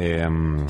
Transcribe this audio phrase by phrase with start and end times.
[0.00, 0.28] Eh,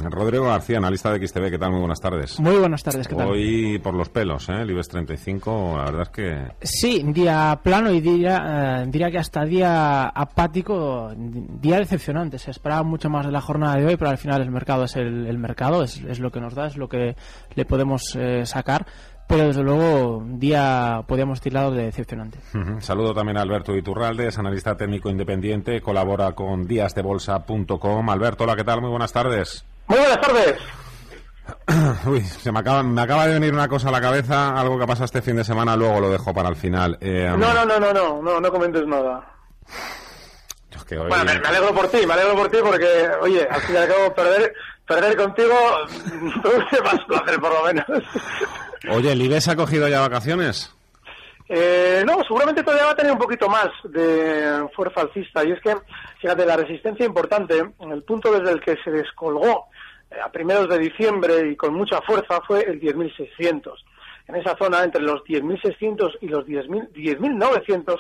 [0.09, 1.73] Rodrigo García, analista de XTV, ¿qué tal?
[1.73, 2.41] Muy buenas tardes.
[2.41, 3.29] Muy buenas tardes, ¿qué tal?
[3.29, 4.63] Hoy por los pelos, ¿eh?
[4.63, 6.47] El IBEX 35, la verdad es que...
[6.63, 12.39] Sí, día plano y diría, eh, diría que hasta día apático, día decepcionante.
[12.39, 14.97] Se esperaba mucho más de la jornada de hoy, pero al final el mercado es
[14.97, 17.15] el, el mercado, es, es, lo que nos da, es lo que
[17.55, 18.87] le podemos eh, sacar
[19.29, 22.39] pero desde luego un día podríamos tirado de decepcionante.
[22.55, 22.81] Uh -huh.
[22.81, 28.11] Saludo también a Alberto Iturralde, es analista técnico independiente, colabora con díasdebolsa.com.
[28.11, 28.81] Alberto, hola, ¿qué tal?
[28.81, 29.67] Muy buenas tardes.
[29.87, 30.57] Muy buenas tardes.
[32.07, 34.87] Uy, se me acaba, me acaba de venir una cosa a la cabeza, algo que
[34.87, 36.97] pasa este fin de semana, luego lo dejo para el final.
[37.01, 39.31] Eh, no, no, no, no, no, no, no comentes nada.
[40.75, 41.09] Es que hoy...
[41.09, 43.79] Bueno, me, me, alegro por ti, me alegro por ti porque, oye, al fin y
[43.79, 44.55] al cabo perder,
[44.87, 45.55] perder contigo,
[46.85, 47.87] vas a hacer por lo menos.
[48.91, 50.75] Oye, ¿el IBEX ha cogido ya vacaciones?
[51.49, 55.45] Eh, no, seguramente todavía va a tener un poquito más de fuerza alcista.
[55.45, 55.75] Y es que,
[56.21, 59.67] fíjate, la resistencia importante, el punto desde el que se descolgó
[60.11, 63.73] eh, a primeros de diciembre y con mucha fuerza fue el 10.600.
[64.29, 67.99] En esa zona, entre los 10.600 y los 10.900,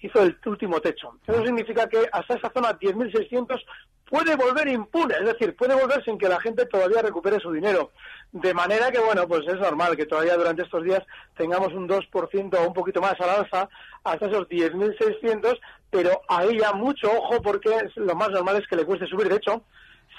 [0.00, 1.18] hizo el último techo.
[1.26, 3.60] Eso significa que hasta esa zona 10.600
[4.08, 7.90] puede volver impune, es decir, puede volver sin que la gente todavía recupere su dinero.
[8.32, 11.02] De manera que, bueno, pues es normal que todavía durante estos días
[11.36, 13.68] tengamos un 2% o un poquito más al alza
[14.04, 15.58] hasta esos 10.600,
[15.90, 19.28] pero ahí ya mucho ojo porque lo más normal es que le cueste subir.
[19.28, 19.62] De hecho,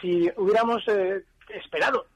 [0.01, 2.07] si hubiéramos eh, esperado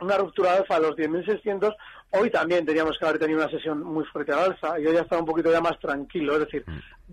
[0.00, 1.74] una ruptura alfa a los 10.600,
[2.10, 5.00] hoy también teníamos que haber tenido una sesión muy fuerte al alza y hoy ya
[5.00, 6.64] está un poquito ya más tranquilo, es decir,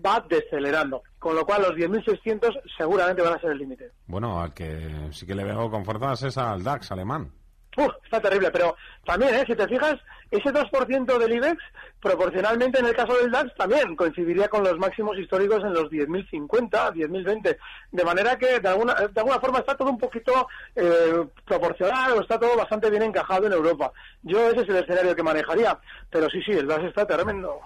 [0.04, 3.90] va decelerando, con lo cual los 10.600 seguramente van a ser el límite.
[4.06, 7.32] Bueno, al que sí que le veo con fuerzas es al DAX alemán.
[8.04, 9.44] Está terrible, pero también, ¿eh?
[9.46, 9.96] si te fijas,
[10.30, 11.62] ese 2% del IBEX,
[12.00, 16.92] proporcionalmente en el caso del DAX, también coincidiría con los máximos históricos en los 10.050,
[16.92, 17.56] 10.020.
[17.92, 22.20] De manera que, de alguna, de alguna forma, está todo un poquito eh, proporcional o
[22.22, 23.92] está todo bastante bien encajado en Europa.
[24.22, 25.78] Yo ese es el escenario que manejaría.
[26.10, 27.60] Pero sí, sí, el DAX está tremendo.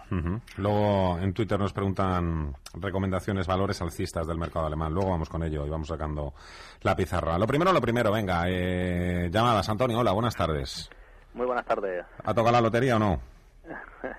[0.57, 4.93] Luego, en Twitter nos preguntan recomendaciones, valores alcistas del mercado alemán.
[4.93, 6.35] Luego vamos con ello y vamos sacando
[6.83, 7.39] la pizarra.
[7.39, 8.45] Lo primero, lo primero, venga.
[8.49, 10.00] Eh, llamadas, Antonio.
[10.01, 10.89] Hola, buenas tardes.
[11.35, 12.03] Muy buenas tardes.
[12.25, 13.21] ¿Ha tocado la lotería o no?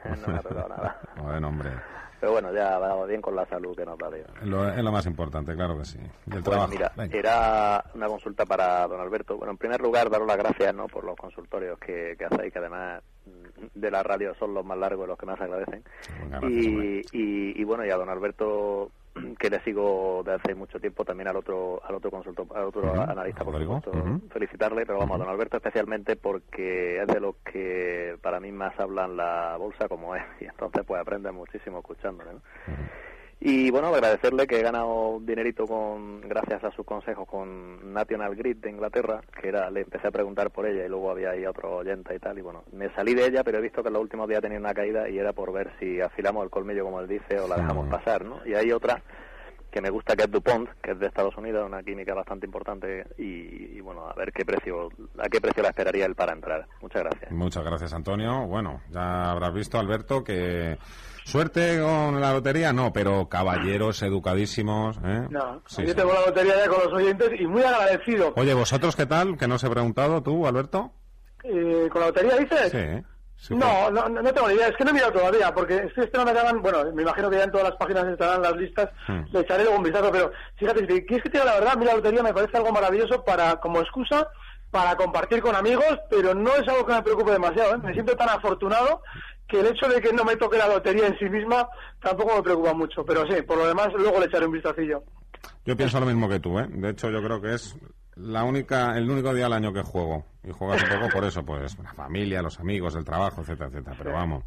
[0.06, 1.00] no me ha tocado nada.
[1.18, 1.72] bueno, hombre.
[2.20, 4.10] Pero bueno, ya va bien con la salud que nos da.
[4.16, 5.98] Es lo, es lo más importante, claro que sí.
[5.98, 6.04] Y
[6.36, 6.68] el bueno, trabajo.
[6.70, 7.18] mira, Venga.
[7.18, 9.38] era una consulta para don Alberto.
[9.38, 10.86] Bueno, en primer lugar, daros las gracias ¿no?
[10.86, 13.02] por los consultorios que, que hacéis, que además
[13.74, 15.84] de la radio son los más largos y los que más agradecen.
[16.20, 18.92] Venga, gracias, Y, y, y bueno, y a don Alberto
[19.40, 23.02] que le sigo de hace mucho tiempo también al otro al otro consultor al otro
[23.02, 24.22] analista por supuesto ujú.
[24.30, 28.80] felicitarle pero vamos a don Alberto especialmente porque es de los que para mí más
[28.80, 32.42] hablan la bolsa como es y entonces pues aprende muchísimo escuchándole ¿no?
[33.44, 38.58] Y bueno, agradecerle que he ganado dinerito con gracias a sus consejos con National Grid
[38.58, 41.78] de Inglaterra, que era le empecé a preguntar por ella y luego había ahí otro
[41.78, 44.04] oyente y tal y bueno, me salí de ella, pero he visto que en los
[44.04, 47.08] últimos días tenía una caída y era por ver si afilamos el colmillo como él
[47.08, 48.46] dice o la dejamos pasar, ¿no?
[48.46, 49.02] Y hay otra
[49.72, 53.06] que me gusta que es DuPont, que es de Estados Unidos, una química bastante importante
[53.18, 56.68] y, y bueno, a ver qué precio a qué precio la esperaría él para entrar.
[56.82, 57.32] Muchas gracias.
[57.32, 58.46] Muchas gracias, Antonio.
[58.48, 60.78] Bueno, ya habrás visto, Alberto, que
[61.24, 64.98] suerte con la lotería, no, pero caballeros educadísimos.
[65.06, 65.28] ¿eh?
[65.30, 65.96] No, Sí, yo sí.
[65.96, 68.34] tengo la lotería ya con los oyentes y muy agradecido.
[68.36, 69.38] Oye, ¿vosotros qué tal?
[69.38, 70.92] Que no os he preguntado, tú, Alberto.
[71.44, 72.72] Eh, ¿Con la lotería dices?
[72.72, 73.06] Sí.
[73.42, 75.76] Sí, No, no, no no tengo ni idea, es que no he mirado todavía, porque
[75.78, 78.56] estoy esperando que hagan, bueno, me imagino que ya en todas las páginas estarán las
[78.56, 79.22] listas, Hmm.
[79.32, 81.76] le echaré luego un vistazo, pero fíjate, si quieres que te diga la verdad, a
[81.78, 84.28] mí la lotería me parece algo maravilloso para, como excusa,
[84.70, 87.78] para compartir con amigos, pero no es algo que me preocupe demasiado, ¿eh?
[87.80, 89.02] me siento tan afortunado
[89.48, 91.68] que el hecho de que no me toque la lotería en sí misma
[92.02, 95.04] tampoco me preocupa mucho, pero sí, por lo demás luego le echaré un vistacillo.
[95.66, 96.68] Yo pienso lo mismo que tú, ¿eh?
[96.70, 97.76] De hecho, yo creo que es
[98.22, 100.26] la única, el único día al año que juego.
[100.44, 103.96] Y juegas un poco por eso, pues, la familia, los amigos, el trabajo, etcétera, etcétera.
[103.98, 104.44] Pero vamos.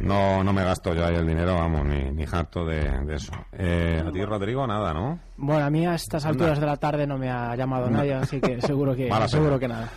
[0.00, 3.32] No, no me gasto yo ahí el dinero, vamos, ni, ni harto de, de eso.
[3.52, 5.20] Eh, a ti, Rodrigo, nada, ¿no?
[5.36, 8.40] Bueno, a mí a estas alturas de la tarde no me ha llamado nadie, así
[8.40, 9.88] que seguro que, seguro que nada.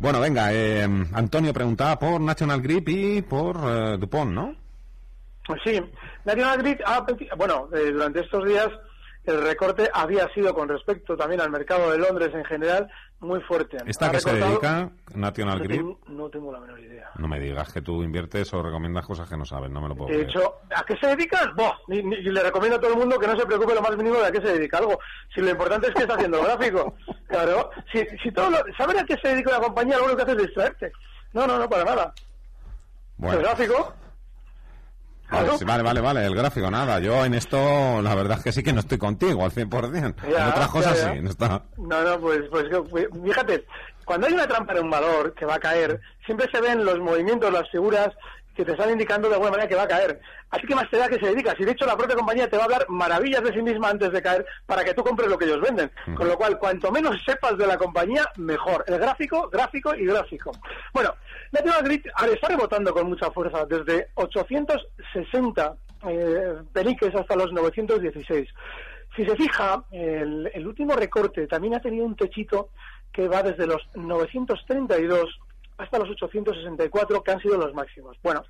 [0.00, 0.82] Bueno, venga, eh,
[1.12, 4.54] Antonio preguntaba por National Grip y por eh, Dupont, ¿no?
[5.46, 5.80] Pues sí,
[6.24, 8.68] National Grid, ha peti- bueno, eh, durante estos días
[9.26, 12.88] el recorte había sido con respecto también al mercado de Londres en general
[13.20, 13.78] muy fuerte.
[13.86, 17.10] ¿Esta que se dedica, National No tengo, no tengo la menor idea.
[17.16, 19.96] No me digas que tú inviertes o recomiendas cosas que no sabes, no me lo
[19.96, 20.30] puedo De creer.
[20.30, 21.54] hecho, ¿a qué se dedican?
[21.88, 24.26] Y le recomiendo a todo el mundo que no se preocupe lo más mínimo de
[24.26, 24.98] a qué se dedica algo.
[25.34, 26.94] Si lo importante es que está haciendo el gráfico.
[27.26, 30.22] Claro, si, si todo lo, saber a qué se dedica una compañía, lo único que
[30.22, 30.92] hace es distraerte.
[31.32, 32.14] No, no, no, para nada.
[33.16, 33.94] Bueno, El gráfico.
[35.30, 36.98] Vale, vale, vale, el gráfico, nada.
[37.00, 40.14] Yo en esto, la verdad es que sí que no estoy contigo al 100%.
[40.30, 41.14] Ya, en otras cosas ya, ya.
[41.14, 41.64] sí, no está.
[41.76, 43.66] No, no, pues, pues, pues, fíjate,
[44.04, 46.98] cuando hay una trampa en un valor que va a caer, siempre se ven los
[47.00, 48.10] movimientos, las figuras
[48.56, 50.18] que te están indicando de alguna manera que va a caer.
[50.50, 51.54] Así que más te da que se dedica.
[51.56, 54.10] Si de hecho la propia compañía te va a hablar maravillas de sí misma antes
[54.10, 55.90] de caer para que tú compres lo que ellos venden.
[56.16, 58.84] Con lo cual, cuanto menos sepas de la compañía, mejor.
[58.86, 60.52] El gráfico, gráfico y gráfico.
[60.94, 61.14] Bueno,
[61.52, 65.76] National Grid está rebotando con mucha fuerza desde 860
[66.08, 68.48] eh, peniques hasta los 916.
[69.14, 72.70] Si se fija, el, el último recorte también ha tenido un techito
[73.12, 75.40] que va desde los 932
[75.78, 78.16] hasta los 864, que han sido los máximos.
[78.22, 78.42] Bueno,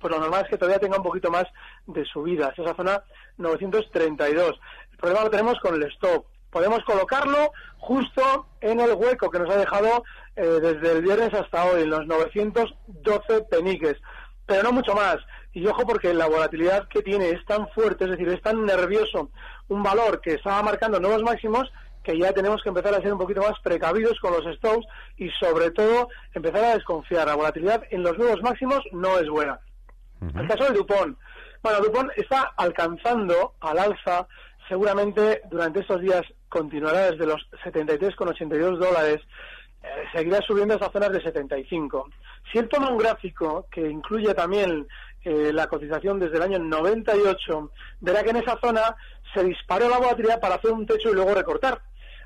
[0.00, 1.44] pues lo normal es que todavía tenga un poquito más
[1.86, 2.58] de subidas.
[2.58, 3.02] Esa zona
[3.36, 4.60] 932.
[4.92, 6.26] El problema lo tenemos con el stop.
[6.50, 10.02] Podemos colocarlo justo en el hueco que nos ha dejado
[10.34, 13.96] eh, desde el viernes hasta hoy, en los 912 peniques.
[14.46, 15.18] Pero no mucho más.
[15.52, 19.30] Y ojo porque la volatilidad que tiene es tan fuerte, es decir, es tan nervioso
[19.68, 21.70] un valor que estaba marcando nuevos máximos
[22.02, 24.86] que ya tenemos que empezar a ser un poquito más precavidos con los stops
[25.16, 27.26] y sobre todo empezar a desconfiar.
[27.26, 29.60] La volatilidad en los nuevos máximos no es buena.
[30.20, 31.18] El caso del Dupont.
[31.62, 34.26] Bueno, Dupont está alcanzando al alza,
[34.68, 39.20] seguramente durante estos días continuará desde los 73,82 dólares,
[39.82, 42.08] eh, seguirá subiendo hasta zonas de 75.
[42.50, 44.86] Si él toma un gráfico que incluye también
[45.24, 47.70] eh, la cotización desde el año 98,
[48.00, 48.96] verá que en esa zona
[49.34, 51.80] se disparó la volatilidad para hacer un techo y luego recortar.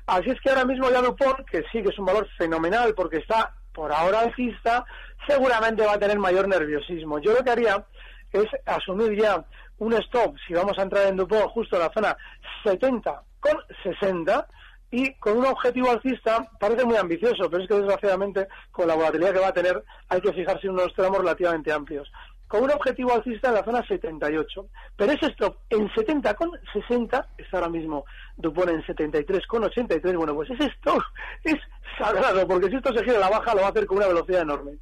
[0.07, 3.17] Así es que ahora mismo ya Dupont, que sí que es un valor fenomenal porque
[3.17, 4.85] está por ahora alcista,
[5.27, 7.19] seguramente va a tener mayor nerviosismo.
[7.19, 7.85] Yo lo que haría
[8.31, 9.43] es asumir ya
[9.77, 12.17] un stop, si vamos a entrar en Dupont justo en la zona
[12.63, 14.47] 70 con 60
[14.91, 19.33] y con un objetivo alcista parece muy ambicioso, pero es que desgraciadamente con la volatilidad
[19.33, 22.09] que va a tener hay que fijarse en unos tramos relativamente amplios.
[22.47, 27.27] Con un objetivo alcista en la zona 78, pero ese stop en 70 con 60
[27.37, 28.05] está ahora mismo
[28.37, 30.15] Dupont en 73 con 83.
[30.15, 31.01] Bueno, pues ese stop
[31.43, 31.55] es
[31.97, 34.07] sagrado, porque si esto se gira a la baja lo va a hacer con una
[34.07, 34.77] velocidad enorme.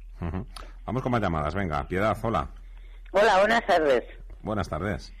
[0.84, 2.48] Vamos con más llamadas, venga, Piedad, hola.
[3.12, 4.04] Hola, buenas tardes.
[4.42, 5.14] Buenas tardes.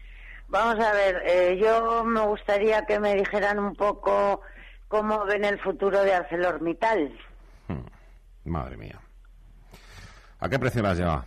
[0.48, 4.42] Vamos a ver, eh, yo me gustaría que me dijeran un poco
[4.88, 7.12] cómo ven el futuro de ArcelorMittal.
[7.68, 7.84] Hmm.
[8.44, 9.00] Madre mía.
[10.40, 11.24] ¿A qué precio las lleva?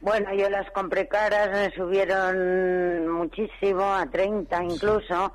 [0.00, 5.32] Bueno, yo las compré caras, me subieron muchísimo, a 30 incluso.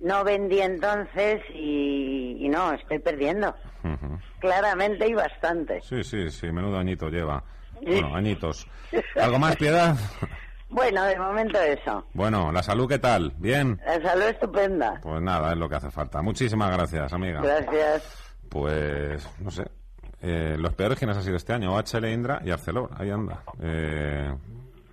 [0.00, 3.54] No vendí entonces y, y no, estoy perdiendo.
[4.40, 5.80] Claramente y bastante.
[5.82, 7.42] Sí, sí, sí, menudo añito lleva.
[7.82, 8.66] Bueno, añitos.
[9.20, 9.96] ¿Algo más, Piedad?
[10.68, 12.06] Bueno, de momento eso.
[12.12, 13.32] Bueno, ¿la salud qué tal?
[13.38, 13.80] ¿Bien?
[13.86, 14.98] La salud estupenda.
[15.02, 16.22] Pues nada, es lo que hace falta.
[16.22, 17.40] Muchísimas gracias, amiga.
[17.40, 18.32] Gracias.
[18.48, 19.64] Pues, no sé.
[20.22, 22.90] Eh, los peores quienes han sido este año, OHL, Indra y Arcelor.
[22.96, 23.42] Ahí anda.
[23.60, 24.34] Eh,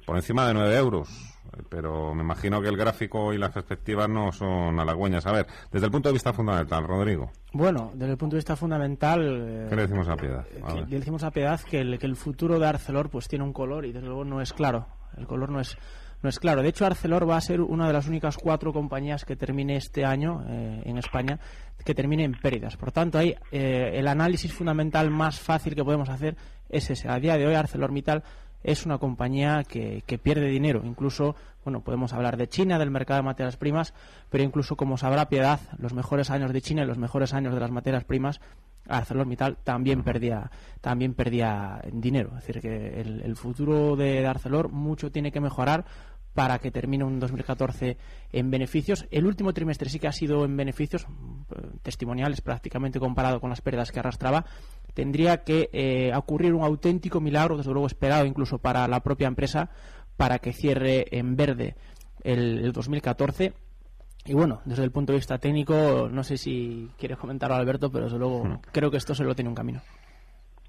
[0.06, 1.10] por encima de 9 euros.
[1.56, 5.25] Eh, Pero me imagino que el gráfico y las perspectivas no son halagüeñas.
[5.25, 8.56] A ver, desde el punto de vista fundamental, Rodrigo, Bueno, desde el punto de vista
[8.56, 10.46] fundamental, eh, ¿qué le decimos a Piedad?
[10.63, 10.89] A ver.
[10.89, 13.86] le decimos a Piedad que el, que el futuro de Arcelor pues tiene un color
[13.86, 14.88] y desde luego no es claro.
[15.18, 15.77] El color no es
[16.24, 16.63] no es claro.
[16.63, 20.06] De hecho, Arcelor va a ser una de las únicas cuatro compañías que termine este
[20.06, 21.38] año eh, en España
[21.84, 22.77] que termine en pérdidas.
[22.77, 26.38] Por tanto, ahí eh, el análisis fundamental más fácil que podemos hacer
[26.70, 27.10] es ese.
[27.10, 28.24] A día de hoy, ArcelorMittal
[28.63, 30.82] es una compañía que, que pierde dinero.
[30.86, 33.94] Incluso, bueno, podemos hablar de China, del mercado de materias primas,
[34.30, 37.60] pero incluso, como sabrá Piedad, los mejores años de China y los mejores años de
[37.60, 38.39] las materias primas
[38.88, 40.51] ArcelorMittal también perdía
[40.82, 45.86] también perdía dinero, es decir que el, el futuro de Arcelor mucho tiene que mejorar
[46.34, 47.98] para que termine un 2014
[48.32, 49.06] en beneficios.
[49.12, 53.62] El último trimestre sí que ha sido en beneficios eh, testimoniales prácticamente comparado con las
[53.62, 54.46] pérdidas que arrastraba.
[54.94, 59.70] Tendría que eh, ocurrir un auténtico milagro, desde luego esperado incluso para la propia empresa,
[60.18, 61.75] para que cierre en verde
[62.24, 63.54] el, el 2014
[64.25, 68.06] y bueno, desde el punto de vista técnico, no sé si quiere comentarlo Alberto, pero
[68.06, 69.82] desde luego creo que esto se lo tiene un camino.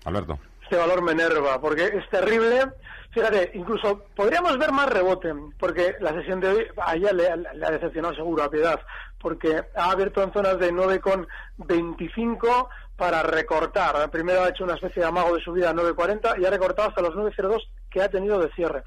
[0.04, 0.38] Alberto.
[0.64, 2.73] Este valor me enerva, porque es terrible.
[3.11, 7.66] Fíjate, incluso podríamos ver más rebote, porque la sesión de hoy a ella le, le
[7.66, 8.80] ha decepcionado seguro a Piedad,
[9.21, 14.11] porque ha abierto en zonas de 9,25 para recortar.
[14.11, 17.02] Primero ha hecho una especie de amago de subida a 9,40 y ha recortado hasta
[17.02, 18.83] los 9,02 que ha tenido de cierre.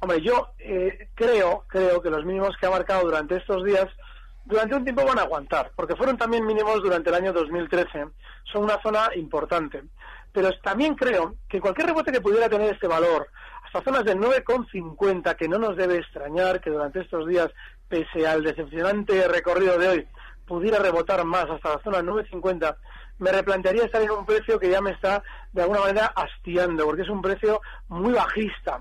[0.00, 3.86] Hombre, yo eh, creo, creo que los mínimos que ha marcado durante estos días,
[4.44, 8.06] durante un tiempo van a aguantar, porque fueron también mínimos durante el año 2013.
[8.52, 9.82] Son una zona importante.
[10.32, 13.28] Pero también creo que cualquier rebote que pudiera tener este valor,
[13.64, 17.48] hasta zonas de 9,50, que no nos debe extrañar que durante estos días,
[17.88, 20.08] pese al decepcionante recorrido de hoy,
[20.46, 22.76] pudiera rebotar más hasta la zona 9,50,
[23.18, 27.02] me replantearía estar en un precio que ya me está de alguna manera hastiando, porque
[27.02, 28.80] es un precio muy bajista.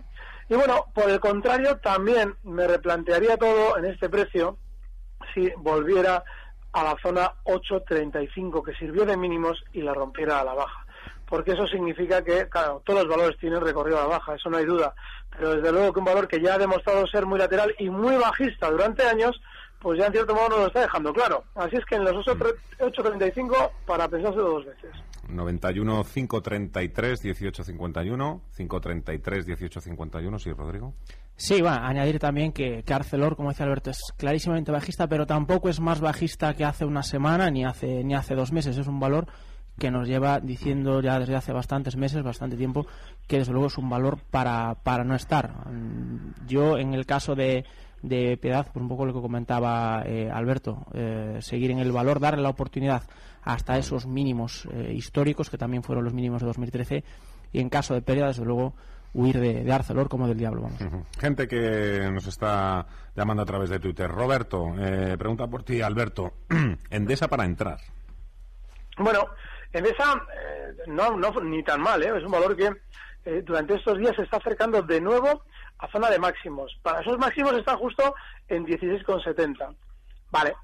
[0.50, 4.58] Y bueno, por el contrario, también me replantearía todo en este precio
[5.34, 6.24] si volviera
[6.72, 10.86] a la zona 8.35 que sirvió de mínimos y la rompiera a la baja.
[11.28, 14.58] Porque eso significa que, claro, todos los valores tienen recorrido a la baja, eso no
[14.58, 14.94] hay duda.
[15.32, 18.16] Pero desde luego que un valor que ya ha demostrado ser muy lateral y muy
[18.16, 19.40] bajista durante años,
[19.80, 21.44] pues ya en cierto modo nos lo está dejando claro.
[21.56, 24.92] Así es que en los 8.35 para pensarse dos veces.
[25.30, 30.94] 91 533 1851 533 1851 sí Rodrigo
[31.36, 35.26] sí va a añadir también que, que, Arcelor como decía Alberto es clarísimamente bajista pero
[35.26, 38.88] tampoco es más bajista que hace una semana ni hace ni hace dos meses es
[38.88, 39.28] un valor
[39.78, 42.88] que nos lleva diciendo ya desde hace bastantes meses bastante tiempo
[43.28, 45.54] que desde luego es un valor para, para no estar
[46.48, 47.66] yo en el caso de
[48.02, 52.20] de Piedad, por un poco lo que comentaba eh, Alberto, eh, seguir en el valor,
[52.20, 53.04] darle la oportunidad
[53.44, 57.04] hasta esos mínimos eh, históricos, que también fueron los mínimos de 2013,
[57.54, 58.74] y en caso de pérdida, desde luego,
[59.14, 60.64] huir de, Arcelor como del diablo.
[60.64, 61.08] Vamos.
[61.18, 64.10] Gente que nos está llamando a través de Twitter.
[64.10, 64.74] Roberto,
[65.18, 66.34] pregunta por ti, Alberto.
[66.90, 67.80] Endesa para entrar.
[68.98, 69.28] Bueno,
[69.74, 70.22] Endesa
[70.88, 72.72] no, no ni tan mal, es un valor que
[73.42, 75.44] durante estos días se está acercando de nuevo
[75.80, 76.78] a zona de máximos.
[76.82, 78.16] Para esos máximos están justo
[78.48, 79.76] en 16,70.
[80.32, 80.56] Vale.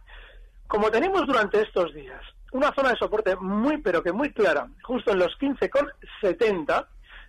[0.67, 5.11] Como tenemos durante estos días una zona de soporte muy, pero que muy clara, justo
[5.11, 6.87] en los 15,70,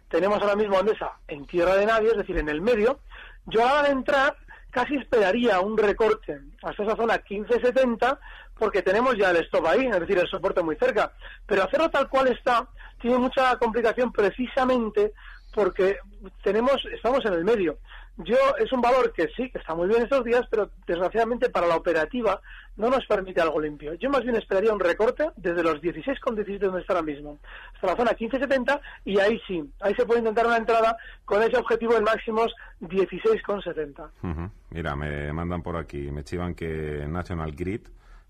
[0.08, 3.00] tenemos ahora mismo Andesa en tierra de nadie, es decir, en el medio,
[3.46, 4.36] yo a de entrar
[4.70, 8.18] casi esperaría un recorte hasta esa zona 15,70
[8.58, 11.12] porque tenemos ya el stop ahí, es decir, el soporte muy cerca.
[11.46, 12.68] Pero hacerlo tal cual está
[13.00, 15.12] tiene mucha complicación precisamente
[15.54, 15.98] porque
[16.42, 17.78] tenemos, estamos en el medio.
[18.16, 21.66] Yo es un valor que sí, que está muy bien estos días, pero desgraciadamente para
[21.66, 22.40] la operativa
[22.76, 23.94] no nos permite algo limpio.
[23.94, 27.38] Yo más bien esperaría un recorte desde los 16,17 donde está ahora mismo,
[27.74, 31.56] hasta la zona 15,70 y ahí sí, ahí se puede intentar una entrada con ese
[31.56, 34.50] objetivo en máximos 16,70.
[34.70, 37.82] Mira, me mandan por aquí, me chivan que National Grid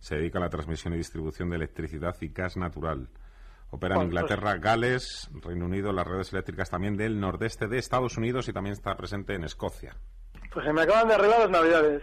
[0.05, 3.09] se dedica a la transmisión y distribución de electricidad y gas natural.
[3.71, 8.47] Opera en Inglaterra, Gales, Reino Unido, las redes eléctricas también del nordeste de Estados Unidos
[8.47, 9.97] y también está presente en Escocia.
[10.53, 12.03] Pues se me acaban de arreglar las navidades.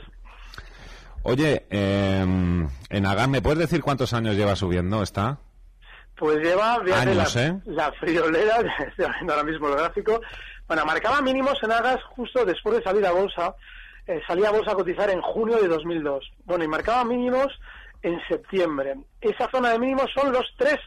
[1.21, 5.37] Oye, em, en Agam, ¿me puedes decir cuántos años lleva subiendo esta?
[6.17, 7.61] Pues lleva, años, la, ¿eh?
[7.65, 10.19] la friolera, estoy viendo ahora mismo el gráfico.
[10.67, 13.55] Bueno, marcaba mínimos en Agas justo después de salir a bolsa.
[14.07, 16.31] Eh, salía a bolsa a cotizar en junio de 2002.
[16.45, 17.47] Bueno, y marcaba mínimos
[18.03, 18.95] en septiembre.
[19.19, 20.79] Esa zona de mínimos son los tres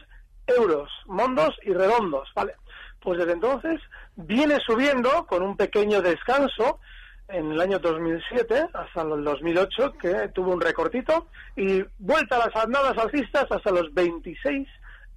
[0.47, 2.55] euros, mondos y redondos, ¿vale?
[3.01, 3.81] Pues desde entonces
[4.15, 6.79] viene subiendo con un pequeño descanso
[7.27, 12.55] en el año 2007 hasta el 2008, que tuvo un recortito, y vuelta a las
[12.55, 14.67] andadas alcistas hasta los 26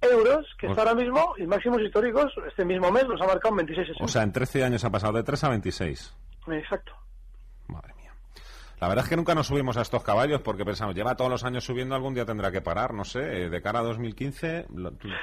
[0.01, 3.89] euros, que está ahora mismo, y máximos históricos, este mismo mes nos ha marcado 26
[3.99, 6.15] O sea, en 13 años ha pasado de 3 a 26.
[6.47, 6.93] Exacto.
[8.81, 11.43] La verdad es que nunca nos subimos a estos caballos porque pensamos, lleva todos los
[11.43, 14.67] años subiendo, algún día tendrá que parar, no sé, eh, de cara a 2015,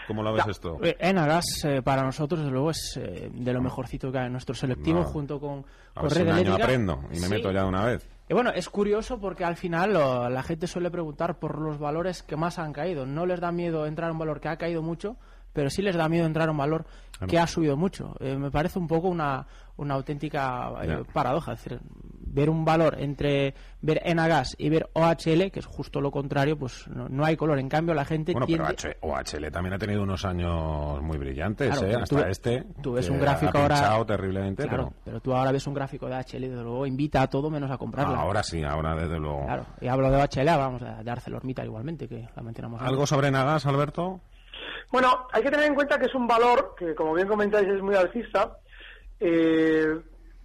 [0.07, 0.79] ¿cómo lo ves esto?
[0.83, 4.55] Eh, Enagas eh, para nosotros, desde luego, es de lo mejorcito que hay en nuestro
[4.55, 7.85] selectivo junto con, a ver si un año aprendo y me meto ya de una
[7.85, 8.07] vez.
[8.29, 12.37] Y bueno, es curioso porque al final la gente suele preguntar por los valores que
[12.37, 13.07] más han caído.
[13.07, 15.17] No les da miedo entrar a un valor que ha caído mucho,
[15.57, 16.85] pero sí les da miedo entrar a un valor
[17.27, 18.15] que ha subido mucho.
[18.21, 19.47] Eh, me parece un poco una,
[19.79, 21.55] una auténtica eh, paradoja.
[21.55, 26.11] Es decir, ver un valor entre ver Enagas y ver OHL, que es justo lo
[26.11, 27.59] contrario, pues no, hay color.
[27.59, 28.67] En cambio, la gente bueno, pero
[29.01, 31.95] OHL también ha tenido unos años muy brillantes, ¿eh?
[31.95, 32.67] Hasta este.
[32.83, 34.05] Tú ves un gráfico ahora.
[34.05, 35.21] terriblemente, claro, pero...
[35.21, 37.79] tú ahora ves un gráfico de OHL y desde luego invita a todo menos a
[37.79, 38.15] comprarlo.
[38.15, 39.47] ahora sí, ahora desde luego.
[39.47, 42.83] Claro, y hablo de OHL, vamos a de ArcelorMittal igualmente, que la mencionamos.
[42.83, 44.21] ¿Algo sobre Enagas, Alberto?
[44.91, 47.83] Bueno, hay que tener en cuenta que es un valor que, como bien comentáis, es
[47.83, 48.59] muy alcista.
[49.21, 49.99] Eh,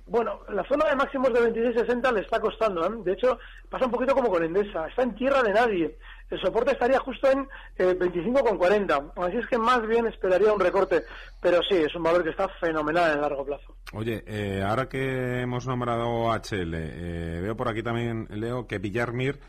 [0.07, 2.85] Bueno, la zona de máximos de 26.60 le está costando.
[2.85, 2.89] ¿eh?
[3.05, 4.87] De hecho, pasa un poquito como con Endesa.
[4.87, 5.97] Está en tierra de nadie.
[6.29, 7.47] El soporte estaría justo en
[7.77, 9.13] eh, 25,40.
[9.15, 11.03] Así es que más bien esperaría un recorte.
[11.41, 13.75] Pero sí, es un valor que está fenomenal en el largo plazo.
[13.93, 19.39] Oye, eh, ahora que hemos nombrado HL, eh, veo por aquí también, Leo, que Villarmir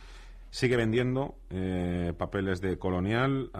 [0.53, 3.51] sigue vendiendo eh, papeles de colonial.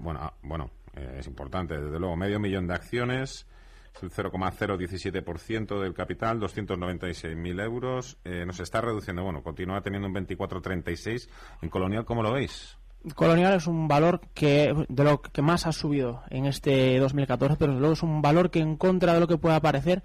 [0.00, 3.46] Bueno, ah, bueno eh, es importante, desde luego, medio millón de acciones.
[3.94, 8.16] Es el 0,017% del capital, 296.000 euros.
[8.24, 11.28] Eh, nos está reduciendo, bueno, continúa teniendo un 24,36.
[11.60, 12.78] En Colonial, ¿cómo lo veis?
[13.14, 17.72] Colonial es un valor que de lo que más ha subido en este 2014, pero
[17.72, 20.02] desde luego es un valor que en contra de lo que pueda parecer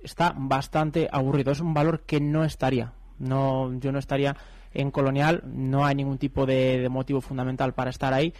[0.00, 1.50] está bastante aburrido.
[1.50, 2.92] Es un valor que no estaría.
[3.18, 4.36] No, yo no estaría
[4.74, 5.42] en Colonial.
[5.46, 8.32] No hay ningún tipo de, de motivo fundamental para estar ahí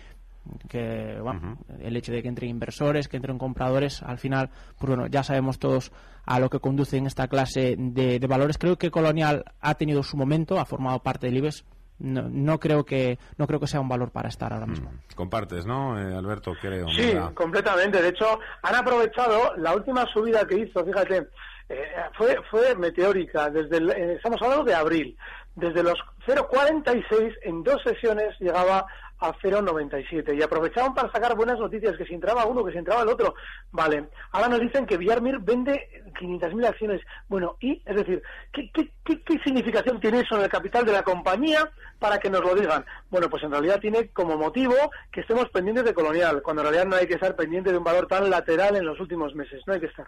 [0.69, 5.07] que bueno, el hecho de que entren inversores, que entren compradores, al final, pues bueno,
[5.07, 5.93] ya sabemos todos
[6.27, 8.59] a lo que conduce en esta clase de, de valores.
[8.59, 11.65] Creo que Colonial ha tenido su momento, ha formado parte del IBEX.
[12.01, 14.91] No, no creo que no creo que sea un valor para estar ahora mismo.
[15.15, 16.55] Compartes, ¿no, eh, Alberto?
[16.61, 16.89] Creo.
[16.89, 18.03] Sí, completamente.
[18.03, 21.29] De hecho, han aprovechado la última subida que hizo, fíjate,
[21.69, 21.85] eh,
[22.19, 23.49] fue, fue meteórica.
[23.51, 25.17] Desde el- eh, estamos hablando de abril.
[25.55, 28.87] Desde los 0,46 en dos sesiones llegaba
[29.23, 33.03] a 0,97 y aprovechaban para sacar buenas noticias, que si entraba uno, que si entraba
[33.03, 33.35] el otro.
[33.71, 37.01] Vale, ahora nos dicen que Villarmir vende 500.000 acciones.
[37.29, 40.93] Bueno, y, es decir, ¿qué, qué, qué, qué significación tiene eso en el capital de
[40.93, 42.85] la compañía para que nos lo digan?
[43.11, 44.75] Bueno, pues en realidad tiene como motivo
[45.13, 47.85] que estemos pendientes de Colonial, cuando en realidad no hay que estar pendiente de un
[47.85, 50.07] valor tan lateral en los últimos meses, no hay que estar.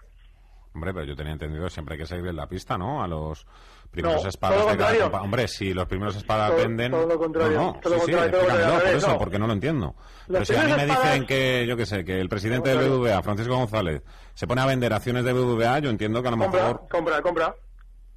[0.75, 3.03] Hombre, pero yo tenía entendido siempre hay que seguir en la pista, ¿no?
[3.03, 3.47] A los
[3.93, 6.91] primeros No, espadas de cada compa- Hombre, si los primeros espadas Todo- venden.
[6.91, 8.99] todo lo contrario, No, no, todo lo sí, sí, contrario, todo lo explícamelo, contrario, por
[8.99, 9.19] eso, no.
[9.19, 9.95] porque no lo entiendo.
[10.27, 12.29] Pero Los si a mí me primeros dicen espadas- que, yo qué sé, que el
[12.29, 14.03] presidente del BBVA, Francisco González,
[14.35, 16.89] se pone a vender acciones de BBVA, yo entiendo que a lo compra, mejor.
[16.91, 17.55] compra, compra,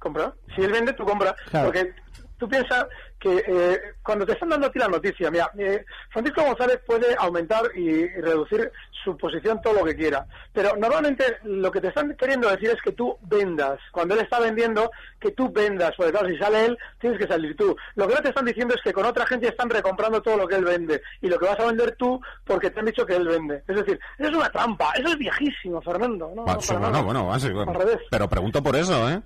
[0.00, 0.34] compra.
[0.56, 1.36] Si él vende, tú compra.
[1.50, 1.66] Claro.
[1.66, 1.92] Porque
[2.38, 2.86] tú piensas
[3.18, 7.16] que eh, cuando te están dando a ti la noticia, mira, eh, Francisco González puede
[7.18, 8.70] aumentar y, y reducir
[9.04, 10.26] su posición todo lo que quiera.
[10.52, 13.78] Pero normalmente lo que te están queriendo decir es que tú vendas.
[13.92, 14.90] Cuando él está vendiendo,
[15.20, 15.92] que tú vendas.
[15.96, 17.76] Porque claro, si sale él, tienes que salir tú.
[17.96, 20.46] Lo que no te están diciendo es que con otra gente están recomprando todo lo
[20.46, 21.02] que él vende.
[21.20, 23.62] Y lo que vas a vender tú porque te han dicho que él vende.
[23.66, 24.92] Es decir, eso es una trampa.
[24.96, 26.30] Eso es viejísimo, Fernando.
[26.34, 27.02] No, Va, no, para bueno, nada.
[27.02, 27.70] bueno, bueno.
[27.72, 27.98] Al revés.
[28.10, 29.20] Pero pregunto por eso, ¿eh?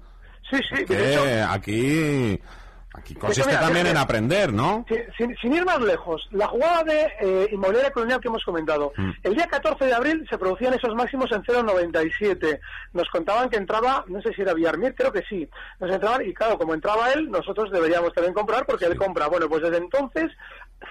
[0.51, 0.85] Sí, sí.
[0.85, 2.41] Que de hecho, aquí.
[2.95, 4.85] Aquí consiste mira, también en aprender, ¿no?
[4.89, 8.93] Sí, sin, sin ir más lejos, la jugada de eh, inmobiliaria colonial que hemos comentado,
[8.97, 9.11] Mm.
[9.23, 12.61] el día 14 de abril se producían esos máximos en 0,97.
[12.93, 15.49] Nos contaban que entraba, no sé si era Villarmir, creo que sí.
[15.81, 19.27] Nos entraban, y claro, como entraba él, nosotros deberíamos también comprar porque él compra.
[19.29, 20.31] Bueno, pues desde entonces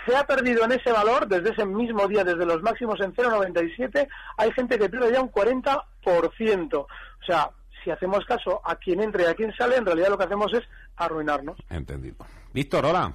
[0.05, 4.07] se ha perdido en ese valor, desde ese mismo día, desde los máximos en 0,97,
[4.37, 6.73] hay gente que pierde ya un 40%.
[6.73, 6.87] O
[7.25, 7.49] sea,
[7.83, 10.53] si hacemos caso a quien entra y a quien sale, en realidad lo que hacemos
[10.53, 10.63] es
[10.95, 11.57] arruinarnos.
[11.69, 12.17] Entendido.
[12.53, 13.13] Víctor, hola.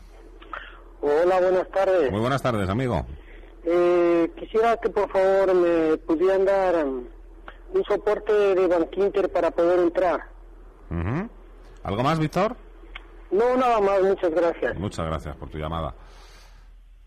[1.00, 2.10] Hola, buenas tardes.
[2.10, 3.06] Muy buenas tardes, amigo.
[3.64, 7.04] Eh, quisiera que por favor me pudieran dar um,
[7.74, 10.20] un soporte de Bankinter para poder entrar.
[11.82, 12.56] ¿Algo más, Víctor?
[13.30, 14.78] No, nada más, muchas gracias.
[14.78, 15.94] Muchas gracias por tu llamada.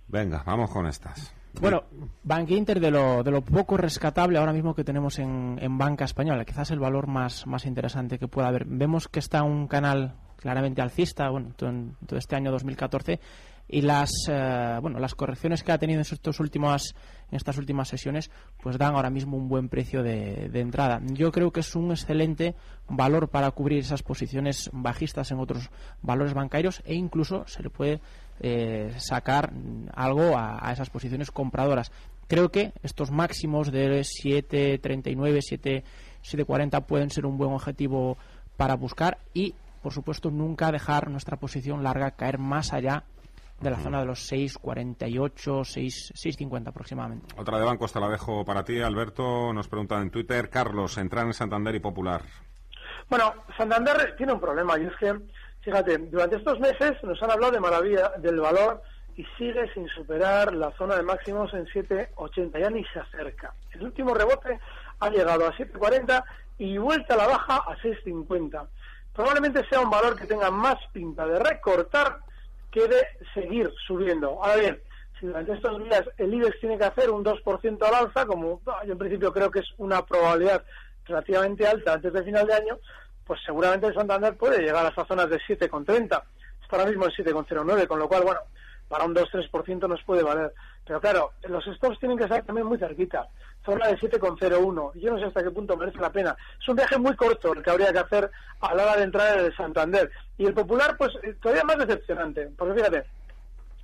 [0.08, 1.34] Venga, vamos con estas.
[1.60, 1.84] Bueno,
[2.24, 6.06] Bank Inter de lo, de lo poco rescatable ahora mismo que tenemos en, en banca
[6.06, 8.66] española, quizás el valor más, más interesante que pueda haber.
[8.66, 13.20] Vemos que está un canal claramente alcista, bueno, todo, este año 2014
[13.72, 16.96] y las eh, bueno las correcciones que ha tenido en estos últimos
[17.30, 18.32] en estas últimas sesiones
[18.64, 21.92] pues dan ahora mismo un buen precio de, de entrada yo creo que es un
[21.92, 22.56] excelente
[22.88, 25.70] valor para cubrir esas posiciones bajistas en otros
[26.02, 28.02] valores bancarios e incluso se le puede
[28.40, 29.52] eh, sacar
[29.94, 31.92] algo a, a esas posiciones compradoras
[32.28, 35.84] creo que estos máximos de 7.39 7
[36.24, 38.18] 7.40 pueden ser un buen objetivo
[38.58, 43.04] para buscar y por supuesto nunca dejar nuestra posición larga caer más allá
[43.62, 47.36] de la zona de los 6.48, 6, 6.50 aproximadamente.
[47.38, 49.52] Otra de banco, esta la dejo para ti, Alberto.
[49.54, 52.24] Nos preguntan en Twitter, Carlos, entrar en Santander y Popular.
[53.10, 55.14] Bueno, Santander tiene un problema y es que,
[55.62, 58.82] fíjate, durante estos meses nos han hablado de maravilla del valor
[59.16, 63.54] y sigue sin superar la zona de máximos en 7,80, ya ni se acerca.
[63.72, 64.60] El último rebote
[65.00, 66.24] ha llegado a 7,40
[66.58, 68.68] y vuelta a la baja a 6,50.
[69.14, 72.20] Probablemente sea un valor que tenga más pinta de recortar
[72.72, 74.42] que de seguir subiendo.
[74.42, 74.80] Ahora bien,
[75.20, 78.94] si durante estos días el IBEX tiene que hacer un 2% al alza, como yo
[78.94, 80.64] en principio creo que es una probabilidad
[81.06, 82.80] relativamente alta antes del final de año,
[83.30, 86.20] pues seguramente el Santander puede llegar a esas zonas de 7,30.
[86.64, 88.40] Está ahora mismo en 7,09, con lo cual, bueno,
[88.88, 90.52] para un 2-3% nos puede valer.
[90.84, 93.28] Pero claro, los stops tienen que estar también muy cerquita.
[93.64, 94.94] Zona de 7,01.
[94.96, 96.36] Yo no sé hasta qué punto merece la pena.
[96.60, 99.38] Es un viaje muy corto el que habría que hacer a la hora de entrar
[99.38, 100.10] en el Santander.
[100.40, 102.50] Y el Popular, pues eh, todavía más decepcionante.
[102.58, 103.04] Porque fíjate,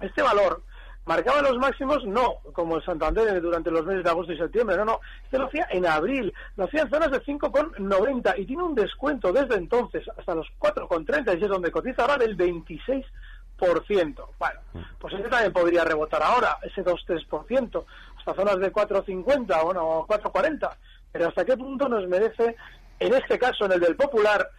[0.01, 0.63] este valor
[1.05, 4.85] marcaba los máximos no como el Santander durante los meses de agosto y septiembre, no,
[4.85, 8.75] no, este lo hacía en abril, lo hacía en zonas de 5,90 y tiene un
[8.75, 13.05] descuento desde entonces hasta los 4,30 y es donde cotiza ahora del 26%.
[13.57, 14.59] Bueno,
[14.99, 17.85] pues ese también podría rebotar ahora, ese 2-3%,
[18.17, 20.69] hasta zonas de 4,50 o 4,40.
[21.11, 22.55] Pero ¿hasta qué punto nos merece,
[22.99, 24.49] en este caso, en el del Popular,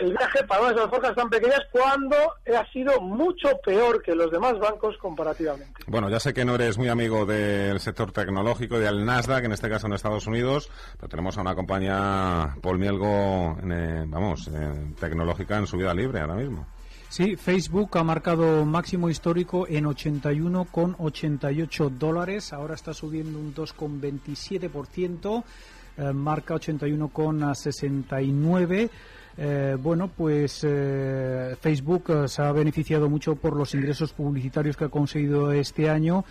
[0.00, 4.58] el viaje para unas alforjas tan pequeñas cuando ha sido mucho peor que los demás
[4.58, 5.82] bancos comparativamente.
[5.86, 9.68] Bueno, ya sé que no eres muy amigo del sector tecnológico, del Nasdaq, en este
[9.68, 14.50] caso en Estados Unidos, pero tenemos a una compañía, Paul Mielgo, eh, vamos,
[14.98, 16.66] tecnológica en su vida libre ahora mismo.
[17.08, 22.52] Sí, Facebook ha marcado máximo histórico en 81,88 dólares.
[22.52, 25.44] Ahora está subiendo un 2,27%.
[25.98, 28.90] Eh, marca 81,69.
[29.38, 34.84] Eh, bueno, pues eh, Facebook eh, se ha beneficiado mucho por los ingresos publicitarios que
[34.84, 36.24] ha conseguido este año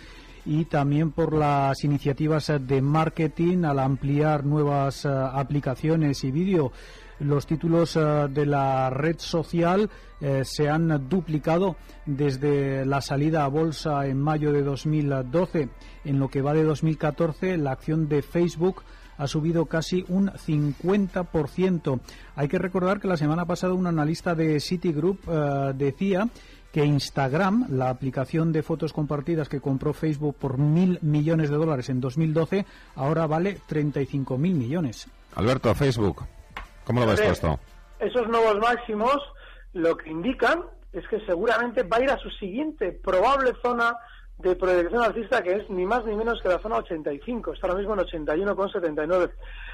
[0.44, 6.72] y también por las iniciativas de marketing al ampliar nuevas aplicaciones y vídeo.
[7.18, 9.90] Los títulos de la red social
[10.20, 15.68] se han duplicado desde la salida a bolsa en mayo de 2012.
[16.04, 18.84] En lo que va de 2014, la acción de Facebook
[19.18, 22.00] ha subido casi un 50%.
[22.34, 26.28] Hay que recordar que la semana pasada un analista de Citigroup eh, decía
[26.72, 31.88] que Instagram, la aplicación de fotos compartidas que compró Facebook por mil millones de dólares
[31.88, 35.08] en 2012, ahora vale 35 mil millones.
[35.36, 36.24] Alberto, Facebook,
[36.84, 37.58] ¿cómo lo ves esto?
[37.98, 39.16] Esos nuevos máximos
[39.72, 43.96] lo que indican es que seguramente va a ir a su siguiente probable zona
[44.38, 47.78] de proyección alcista que es ni más ni menos que la zona 85, está ahora
[47.78, 49.30] mismo en 81,79.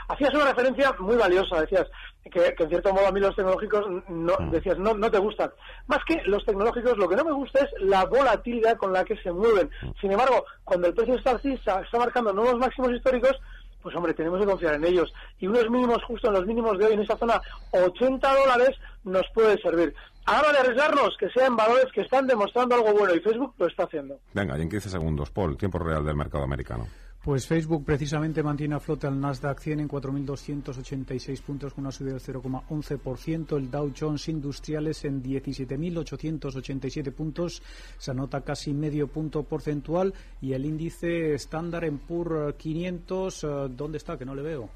[0.08, 1.86] Hacías una referencia muy valiosa, decías
[2.30, 4.50] que, en cierto modo a mí los tecnológicos no, mm.
[4.50, 5.50] decías no, no te gustan.
[5.86, 9.16] Más que los tecnológicos, lo que no me gusta es la volatilidad con la que
[9.16, 9.68] se mueven.
[9.82, 9.90] Mm.
[10.00, 13.36] Sin embargo, cuando el precio está alcista, está marcando nuevos máximos históricos,
[13.82, 15.12] pues hombre, tenemos que confiar en ellos.
[15.40, 17.40] Y unos mínimos justo en los mínimos de hoy, en esa zona
[17.72, 19.92] 80 dólares, nos puede servir.
[20.24, 23.84] Ahora de arriesgarnos, que sean valores que están demostrando algo bueno y Facebook lo está
[23.84, 24.20] haciendo.
[24.32, 26.86] Venga, y en 15 segundos, Paul, tiempo real del mercado americano.
[27.22, 32.14] Pues Facebook precisamente mantiene a flote al Nasdaq 100 en 4.286 puntos con una subida
[32.14, 33.56] del 0,11%.
[33.56, 37.62] El Dow Jones Industriales en 17.887 puntos
[37.96, 43.98] se anota casi medio punto porcentual y el índice estándar en PUR 500, eh, ¿dónde
[43.98, 44.18] está?
[44.18, 44.68] Que no le veo.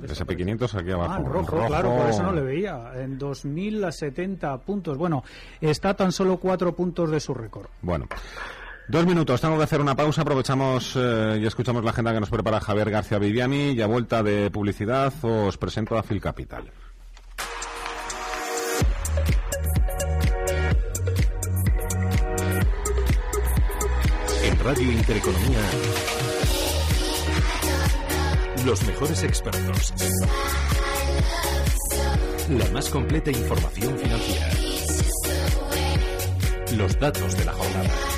[0.00, 1.14] El S&P 500 aquí abajo.
[1.14, 2.92] Ah, en rojo, claro, por eso no le veía.
[2.94, 4.96] En 2.070 puntos.
[4.96, 5.24] Bueno,
[5.60, 7.66] está tan solo cuatro puntos de su récord.
[7.82, 8.06] Bueno.
[8.88, 12.30] Dos minutos, tengo que hacer una pausa, aprovechamos eh, y escuchamos la agenda que nos
[12.30, 16.70] prepara Javier García Viviani y a vuelta de publicidad os presento a Phil Capital.
[24.44, 25.60] En Radio Intereconomía,
[28.66, 29.94] los mejores expertos,
[32.50, 34.48] la más completa información financiera,
[36.76, 38.11] los datos de la jornada.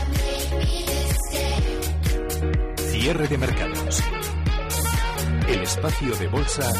[3.05, 4.03] Cierre de mercados.
[5.47, 6.73] El espacio de bolsa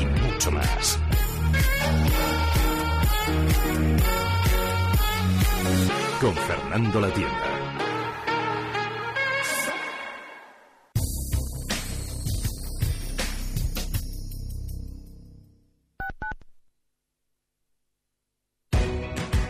[0.00, 1.00] y mucho más.
[6.20, 7.57] Con Fernando La Tienda.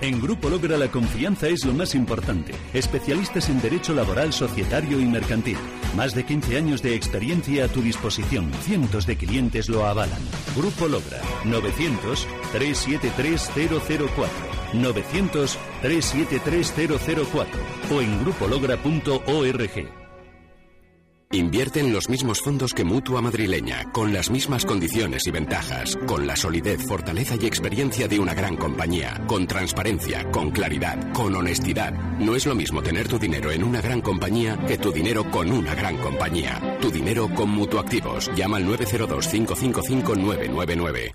[0.08, 2.54] En Grupo Logra la confianza es lo más importante.
[2.72, 5.58] Especialistas en derecho laboral, societario y mercantil.
[5.94, 8.50] Más de 15 años de experiencia a tu disposición.
[8.62, 10.22] Cientos de clientes lo avalan.
[10.56, 13.50] Grupo Logra 900 373
[14.08, 14.28] 004
[14.72, 16.72] 900 373
[17.30, 17.60] 004
[17.94, 20.07] o en grupologra.org.
[21.30, 26.26] Invierte en los mismos fondos que Mutua Madrileña, con las mismas condiciones y ventajas, con
[26.26, 31.92] la solidez, fortaleza y experiencia de una gran compañía, con transparencia, con claridad, con honestidad.
[32.18, 35.52] No es lo mismo tener tu dinero en una gran compañía que tu dinero con
[35.52, 36.78] una gran compañía.
[36.80, 38.30] Tu dinero con Mutuactivos.
[38.34, 41.14] Llama al 902 555 999.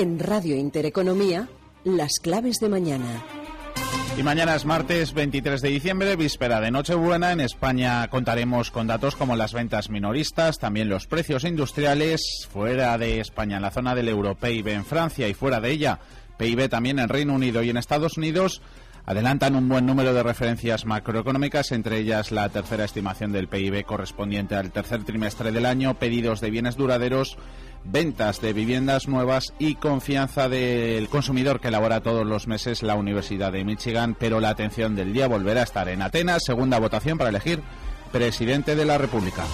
[0.00, 1.46] En Radio Intereconomía,
[1.84, 3.22] las claves de mañana.
[4.18, 7.32] Y mañana es martes 23 de diciembre, víspera de Nochebuena.
[7.32, 13.20] En España contaremos con datos como las ventas minoristas, también los precios industriales fuera de
[13.20, 15.98] España, en la zona del euro, PIB en Francia y fuera de ella,
[16.38, 18.62] PIB también en Reino Unido y en Estados Unidos.
[19.04, 24.54] Adelantan un buen número de referencias macroeconómicas, entre ellas la tercera estimación del PIB correspondiente
[24.54, 27.36] al tercer trimestre del año, pedidos de bienes duraderos
[27.84, 33.52] ventas de viviendas nuevas y confianza del consumidor que elabora todos los meses la Universidad
[33.52, 37.30] de Michigan, pero la atención del día volverá a estar en Atenas, segunda votación para
[37.30, 37.60] elegir
[38.12, 39.44] presidente de la República.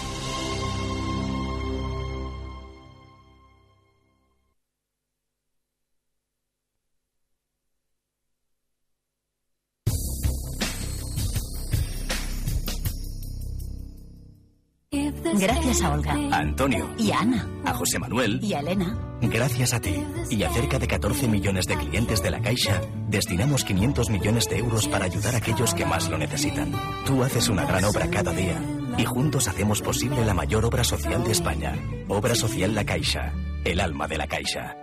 [15.38, 16.15] Gracias a Olga.
[16.36, 16.94] A Antonio.
[16.98, 17.48] Y a Ana.
[17.64, 18.40] A José Manuel.
[18.42, 18.94] Y a Elena.
[19.22, 23.64] Gracias a ti y a cerca de 14 millones de clientes de la Caixa, destinamos
[23.64, 26.72] 500 millones de euros para ayudar a aquellos que más lo necesitan.
[27.06, 28.60] Tú haces una gran obra cada día
[28.98, 31.74] y juntos hacemos posible la mayor obra social de España.
[32.06, 33.32] Obra Social La Caixa,
[33.64, 34.76] el alma de la Caixa.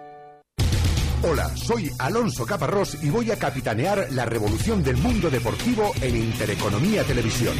[1.21, 7.03] Hola, soy Alonso Caparrós y voy a capitanear la revolución del mundo deportivo en Intereconomía
[7.03, 7.53] Televisión.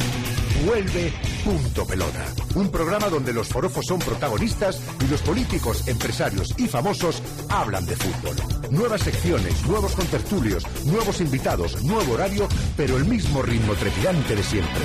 [0.64, 1.12] Vuelve
[1.44, 2.24] Punto Pelota,
[2.54, 7.94] un programa donde los forofos son protagonistas y los políticos, empresarios y famosos hablan de
[7.96, 8.36] fútbol.
[8.70, 12.48] Nuevas secciones, nuevos contertulios, nuevos invitados, nuevo horario,
[12.78, 14.82] pero el mismo ritmo trepidante de siempre.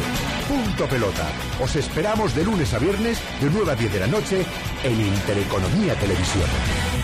[0.49, 1.27] Punto Pelota.
[1.63, 4.45] Os esperamos de lunes a viernes de 9 a 10 de la noche
[4.83, 6.98] en Intereconomía Televisión.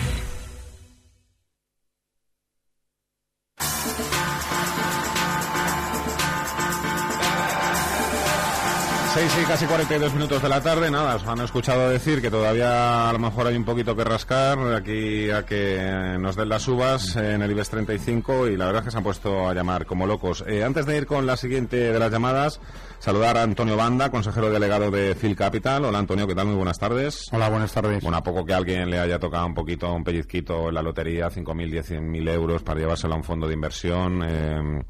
[9.16, 13.08] Seis y casi 42 minutos de la tarde, nada, os han escuchado decir que todavía
[13.08, 17.16] a lo mejor hay un poquito que rascar aquí a que nos den las uvas
[17.16, 20.06] en el IBEX 35 y la verdad es que se han puesto a llamar como
[20.06, 20.44] locos.
[20.46, 22.60] Eh, antes de ir con la siguiente de las llamadas,
[22.98, 25.86] saludar a Antonio Banda, consejero delegado de Phil Capital.
[25.86, 26.48] Hola Antonio, ¿qué tal?
[26.48, 27.30] Muy buenas tardes.
[27.32, 28.02] Hola, buenas tardes.
[28.02, 31.30] Bueno, a poco que alguien le haya tocado un poquito, un pellizquito en la lotería,
[31.30, 34.22] 5.000, 10.000 euros para llevárselo a un fondo de inversión.
[34.22, 34.82] Eh,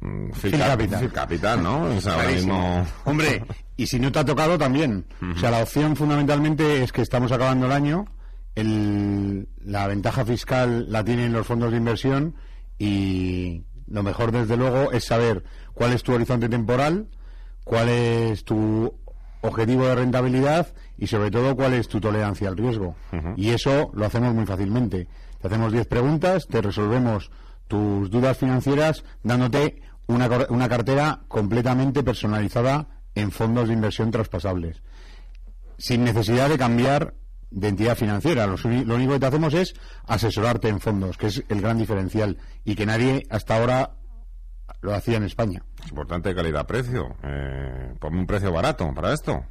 [0.00, 1.12] Phil, Phil Cap- Capital.
[1.12, 1.82] Capital, ¿no?
[1.96, 3.44] O sea, ahora mismo- Hombre,
[3.76, 5.04] y si no te ha tocado también.
[5.34, 8.06] O sea, la opción fundamentalmente es que estamos acabando el año,
[8.54, 12.34] el- la ventaja fiscal la tienen los fondos de inversión
[12.78, 17.08] y lo mejor desde luego es saber cuál es tu horizonte temporal,
[17.64, 18.94] cuál es tu
[19.42, 22.94] objetivo de rentabilidad y sobre todo cuál es tu tolerancia al riesgo.
[23.36, 25.08] Y eso lo hacemos muy fácilmente.
[25.40, 27.30] Te hacemos 10 preguntas, te resolvemos
[27.68, 34.82] tus dudas financieras dándote una, una cartera completamente personalizada en fondos de inversión traspasables.
[35.78, 37.14] Sin necesidad de cambiar
[37.50, 38.46] de entidad financiera.
[38.46, 38.54] Lo,
[38.94, 39.74] único que te hacemos es
[40.06, 43.96] asesorarte en fondos, que es el gran diferencial y que nadie hasta ahora
[44.80, 45.62] lo hacía en España.
[45.82, 47.16] Es importante calidad-precio.
[47.22, 49.44] Eh, ponme un precio barato para esto.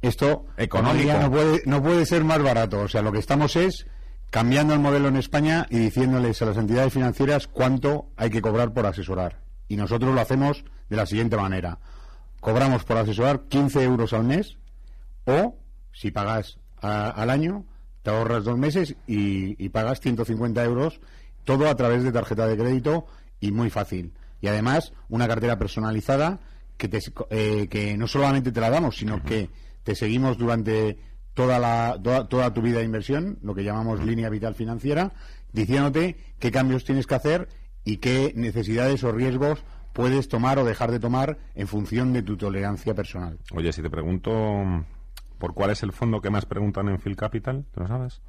[0.00, 1.18] Esto Económico.
[1.18, 2.80] no puede, no puede ser más barato.
[2.82, 3.86] O sea, lo que estamos es
[4.30, 8.72] cambiando el modelo en España y diciéndoles a las entidades financieras cuánto hay que cobrar
[8.72, 9.47] por asesorar.
[9.68, 11.78] Y nosotros lo hacemos de la siguiente manera.
[12.40, 14.56] Cobramos por asesorar 15 euros al mes
[15.26, 15.56] o,
[15.92, 17.64] si pagas a- al año,
[18.02, 21.00] te ahorras dos meses y, y pagas 150 euros,
[21.44, 23.06] todo a través de tarjeta de crédito
[23.40, 24.12] y muy fácil.
[24.40, 26.38] Y además, una cartera personalizada
[26.76, 27.00] que, te,
[27.30, 29.50] eh, que no solamente te la damos, sino que
[29.82, 30.96] te seguimos durante
[31.34, 35.12] toda, la, toda, toda tu vida de inversión, lo que llamamos línea vital financiera,
[35.52, 37.48] diciéndote qué cambios tienes que hacer
[37.88, 42.36] y qué necesidades o riesgos puedes tomar o dejar de tomar en función de tu
[42.36, 43.38] tolerancia personal.
[43.54, 44.30] Oye, si te pregunto
[45.38, 48.20] por cuál es el fondo que más preguntan en Phil Capital, ¿tú lo sabes?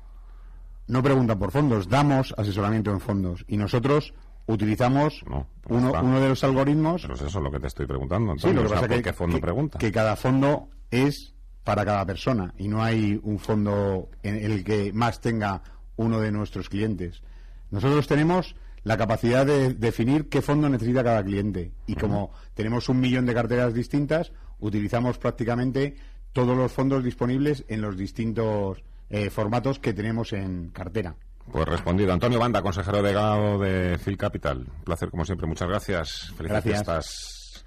[0.87, 4.13] no preguntan por fondos, damos asesoramiento en fondos y nosotros
[4.47, 6.01] utilizamos uno, está.
[6.01, 7.03] uno de los algoritmos.
[7.03, 8.35] Pero es eso lo que te estoy preguntando.
[8.39, 9.77] Sí, lo que o sea, pasa ¿por que, qué fondo que- pregunta?
[9.77, 14.91] que cada fondo es para cada persona y no hay un fondo en el que
[14.93, 15.61] más tenga
[15.97, 17.21] uno de nuestros clientes.
[17.69, 22.99] Nosotros tenemos la capacidad de definir qué fondo necesita cada cliente y como tenemos un
[22.99, 25.95] millón de carteras distintas, utilizamos prácticamente
[26.33, 31.15] todos los fondos disponibles en los distintos eh, formatos que tenemos en cartera.
[31.51, 32.13] Pues respondido.
[32.13, 34.59] Antonio Banda, consejero delegado de Phil Capital.
[34.59, 35.47] Un placer, como siempre.
[35.47, 36.31] Muchas gracias.
[36.37, 36.73] Felices Gracias.
[36.75, 37.65] fiestas.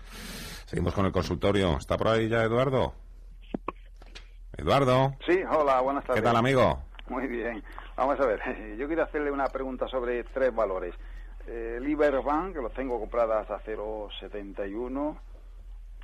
[0.67, 1.77] Seguimos con el consultorio.
[1.79, 2.95] ¿Está por ahí ya Eduardo?
[4.57, 5.17] Eduardo.
[5.27, 6.23] Sí, hola, buenas tardes.
[6.23, 6.81] ¿Qué tal, amigo?
[7.09, 7.63] Muy bien.
[8.03, 8.41] Vamos a ver,
[8.79, 10.93] yo quiero hacerle una pregunta sobre tres valores.
[11.47, 15.17] Eh, Liberbank, que los tengo compradas a 0,71,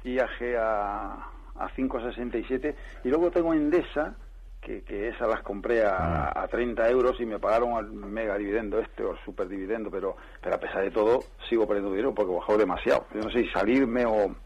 [0.05, 4.15] IAG a, a 5,67, y luego tengo Endesa,
[4.61, 8.79] que, que esas las compré a, a 30 euros y me pagaron el mega dividendo
[8.79, 12.33] este o el super dividendo, pero, pero a pesar de todo sigo perdiendo dinero porque
[12.33, 13.07] bajó demasiado.
[13.13, 14.37] Yo no sé si salirme o...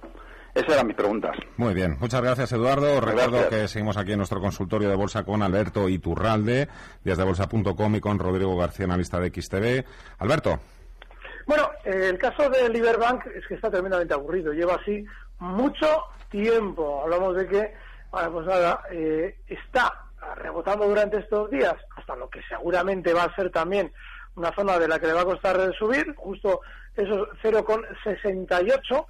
[0.54, 1.34] Esas eran mis preguntas.
[1.56, 3.00] Muy bien, muchas gracias Eduardo.
[3.00, 3.48] Recuerdo Gracias.
[3.48, 6.68] que seguimos aquí en nuestro consultorio de bolsa con Alberto Iturralde,
[7.02, 9.84] desde bolsa.com y con Rodrigo García, analista de XTV.
[10.18, 10.60] Alberto.
[11.46, 14.52] Bueno, eh, el caso de Liberbank es que está tremendamente aburrido.
[14.52, 15.04] Lleva así
[15.38, 15.86] mucho
[16.30, 17.02] tiempo.
[17.02, 17.74] Hablamos de que,
[18.10, 19.92] bueno, pues nada, eh, está
[20.36, 23.92] rebotando durante estos días hasta lo que seguramente va a ser también
[24.36, 26.60] una zona de la que le va a costar subir, justo
[26.94, 29.06] esos 0,68.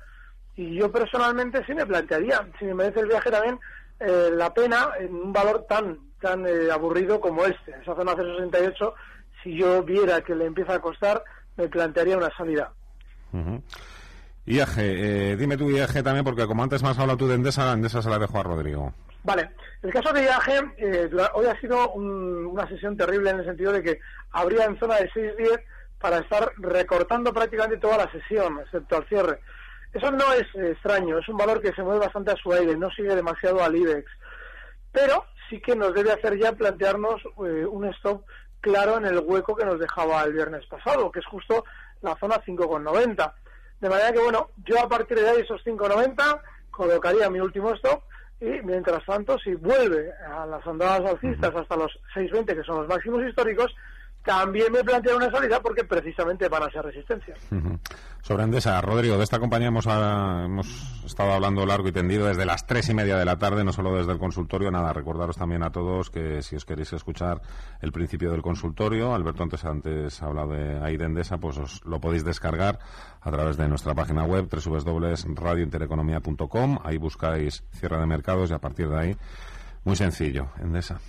[0.57, 3.59] Y yo personalmente sí me plantearía, si me merece el viaje también,
[4.01, 7.73] eh, la pena en un valor tan tan eh, aburrido como este.
[7.83, 8.95] Esa zona 0,68,
[9.43, 11.23] si yo viera que le empieza a costar,
[11.57, 12.71] me plantearía una salida.
[14.47, 17.65] IAG, eh, dime tú IAG también, porque como antes me has hablado tú de Endesa,
[17.65, 18.93] la Endesa se la dejo a Rodrigo.
[19.25, 19.51] Vale,
[19.83, 23.73] el caso de IAG, eh, hoy ha sido un- una sesión terrible en el sentido
[23.73, 24.01] de que
[24.33, 25.61] habría en zona de 6-10
[26.01, 29.41] para estar recortando prácticamente toda la sesión, excepto al cierre.
[29.93, 32.91] Eso no es extraño, es un valor que se mueve bastante a su aire, no
[32.91, 34.11] sigue demasiado al IBEX.
[34.91, 38.25] Pero sí que nos debe hacer ya plantearnos eh, un stop
[38.61, 41.65] claro en el hueco que nos dejaba el viernes pasado, que es justo
[42.01, 43.33] la zona 5,90.
[43.81, 48.03] De manera que, bueno, yo a partir de ahí, esos 5,90, colocaría mi último stop
[48.41, 52.89] y, mientras tanto, si vuelve a las andadas alcistas hasta los 6,20, que son los
[52.89, 53.75] máximos históricos,
[54.25, 57.35] también me plantea una salida porque precisamente van a ser resistencia.
[58.23, 62.47] Sobre Endesa, Rodrigo, de esta compañía hemos, ah, hemos estado hablando largo y tendido desde
[62.47, 64.71] las tres y media de la tarde, no solo desde el consultorio.
[64.71, 67.43] Nada, recordaros también a todos que si os queréis escuchar
[67.81, 71.85] el principio del consultorio, Alberto antes, antes ha hablado de ahí de Endesa, pues os
[71.85, 72.79] lo podéis descargar
[73.21, 76.79] a través de nuestra página web www.radiointereconomía.com.
[76.85, 79.17] Ahí buscáis cierre de mercados y a partir de ahí,
[79.85, 81.01] muy sencillo, Endesa.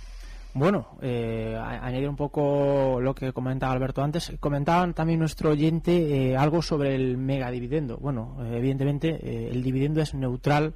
[0.56, 4.32] Bueno, eh, añadir un poco lo que comentaba Alberto antes.
[4.38, 7.96] Comentaban también nuestro oyente eh, algo sobre el mega dividendo.
[7.96, 10.74] Bueno, eh, evidentemente eh, el dividendo es neutral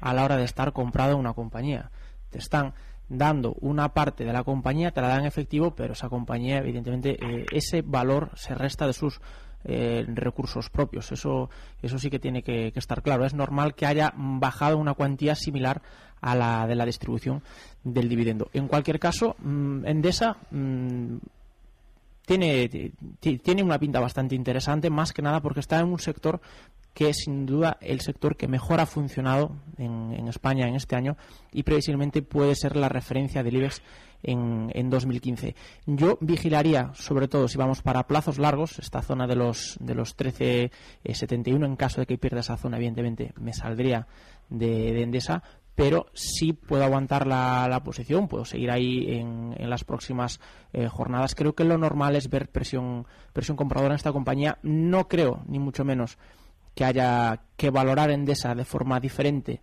[0.00, 1.92] a la hora de estar comprado una compañía.
[2.30, 2.74] Te están
[3.08, 7.16] dando una parte de la compañía, te la dan en efectivo, pero esa compañía, evidentemente,
[7.52, 9.20] ese valor se resta de sus
[9.64, 11.12] eh, recursos propios.
[11.12, 11.50] Eso,
[11.82, 13.24] eso sí que tiene que, estar claro.
[13.24, 15.82] Es normal que haya bajado una cuantía similar
[16.20, 17.42] a la de la distribución
[17.84, 18.48] del dividendo.
[18.52, 21.16] En cualquier caso, mm, Endesa mm,
[22.26, 22.68] tiene,
[23.20, 26.40] ti- tiene una pinta bastante interesante, más que nada porque está en un sector
[26.94, 30.96] que es sin duda el sector que mejor ha funcionado en, en España en este
[30.96, 31.16] año
[31.52, 33.80] y previsiblemente puede ser la referencia del IBEX
[34.22, 35.54] en, en 2015.
[35.86, 40.16] Yo vigilaría, sobre todo si vamos para plazos largos, esta zona de los de los
[40.16, 44.06] 13.71, en caso de que pierda esa zona, evidentemente me saldría
[44.48, 45.42] de, de Endesa,
[45.74, 50.40] pero sí puedo aguantar la, la posición, puedo seguir ahí en, en las próximas
[50.72, 51.34] eh, jornadas.
[51.34, 54.58] Creo que lo normal es ver presión, presión compradora en esta compañía.
[54.62, 56.18] No creo, ni mucho menos,
[56.74, 59.62] que haya que valorar Endesa de forma diferente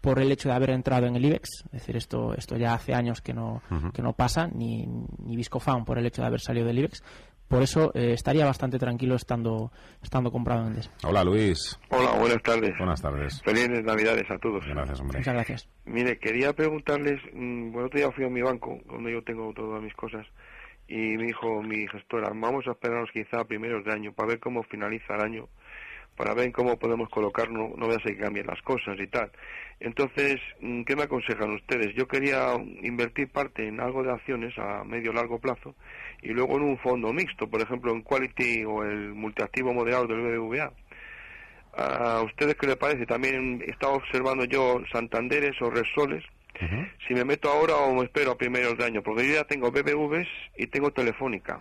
[0.00, 1.64] por el hecho de haber entrado en el IBEX.
[1.66, 5.84] Es decir, esto, esto ya hace años que no, que no pasa, ni, ni Viscofan
[5.84, 7.02] por el hecho de haber salido del IBEX.
[7.48, 10.92] Por eso eh, estaría bastante tranquilo estando, estando comprado en Endesa.
[11.02, 11.80] Hola, Luis.
[11.88, 12.76] Hola, buenas tardes.
[12.76, 13.42] Buenas tardes.
[13.42, 14.62] Felices Navidades a todos.
[14.66, 15.18] Gracias, hombre.
[15.18, 15.68] Muchas gracias.
[15.86, 19.82] Mire, quería preguntarles, mm, bueno, otro día fui a mi banco, donde yo tengo todas
[19.82, 20.26] mis cosas,
[20.88, 24.40] y me dijo mi gestora, vamos a esperarnos quizá a primeros de año para ver
[24.40, 25.48] cómo finaliza el año,
[26.18, 29.30] para ver cómo podemos colocarnos, no voy a ser que cambien las cosas y tal.
[29.80, 31.94] Entonces, mm, ¿qué me aconsejan ustedes?
[31.94, 35.76] Yo quería invertir parte en algo de acciones a medio largo plazo
[36.20, 40.20] y luego en un fondo mixto, por ejemplo en Quality o el multiactivo moderado del
[40.20, 40.72] BBVA.
[41.76, 43.06] ¿A ustedes qué les parece?
[43.06, 46.24] También he estado observando yo Santanderes o Resoles.
[47.06, 49.70] Si me meto ahora o me espero a primeros de año, porque yo ya tengo
[49.70, 50.26] BBVs
[50.56, 51.60] y tengo Telefónica.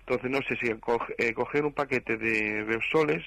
[0.00, 3.24] Entonces no sé si coge- eh, coger un paquete de Repsoles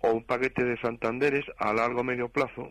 [0.00, 2.70] o un paquete de Santanderes a largo o medio plazo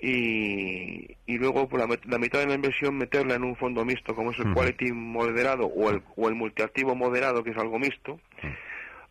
[0.00, 3.84] y, y luego por la, met- la mitad de la inversión meterla en un fondo
[3.84, 4.52] mixto como es el.
[4.52, 8.18] Quality moderado o el, o el multiactivo moderado que es algo mixto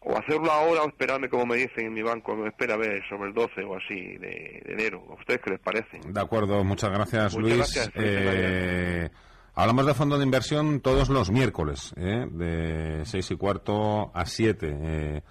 [0.01, 3.01] o hacerlo ahora o esperarme como me dicen en mi banco me espera a ver
[3.07, 5.99] sobre el 12 o así de, de enero ¿a ustedes qué les parece?
[6.05, 7.55] De acuerdo, muchas gracias, Muchas Luis.
[7.57, 9.09] gracias, Eh,
[9.55, 12.25] Hablamos de fondo de inversión todos los miércoles, ¿eh?
[12.31, 14.75] de seis y cuarto a siete.
[14.75, 15.21] Eh,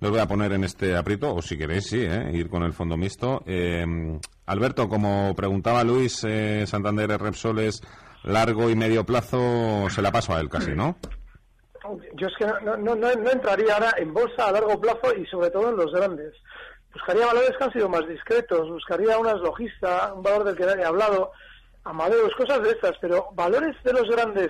[0.00, 2.30] los voy a poner en este aprieto, o si queréis, sí, ¿eh?
[2.32, 3.42] ir con el fondo mixto.
[3.46, 3.84] Eh,
[4.46, 7.82] Alberto, como preguntaba Luis, eh, Santander Repsoles,
[8.24, 10.96] largo y medio plazo, se la paso a él casi, ¿no?
[12.14, 15.26] Yo es que no, no, no, no entraría ahora en bolsa a largo plazo y
[15.26, 16.34] sobre todo en los grandes.
[16.92, 20.84] Buscaría valores que han sido más discretos, buscaría unas logista, un valor del que nadie
[20.84, 21.32] ha hablado,
[21.84, 24.48] Amadeus, cosas de estas, pero valores de los grandes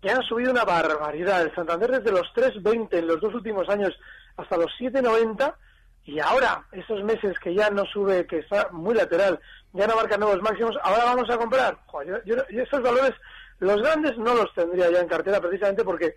[0.00, 1.42] que han subido una barbaridad.
[1.42, 3.92] El Santander desde los 3.20 en los dos últimos años
[4.36, 5.54] hasta los 7.90
[6.04, 9.38] y ahora, esos meses que ya no sube, que está muy lateral,
[9.72, 11.78] ya no marca nuevos máximos, ahora vamos a comprar.
[11.86, 13.12] Joder, yo, esos valores,
[13.60, 16.16] los grandes no los tendría ya en cartera precisamente porque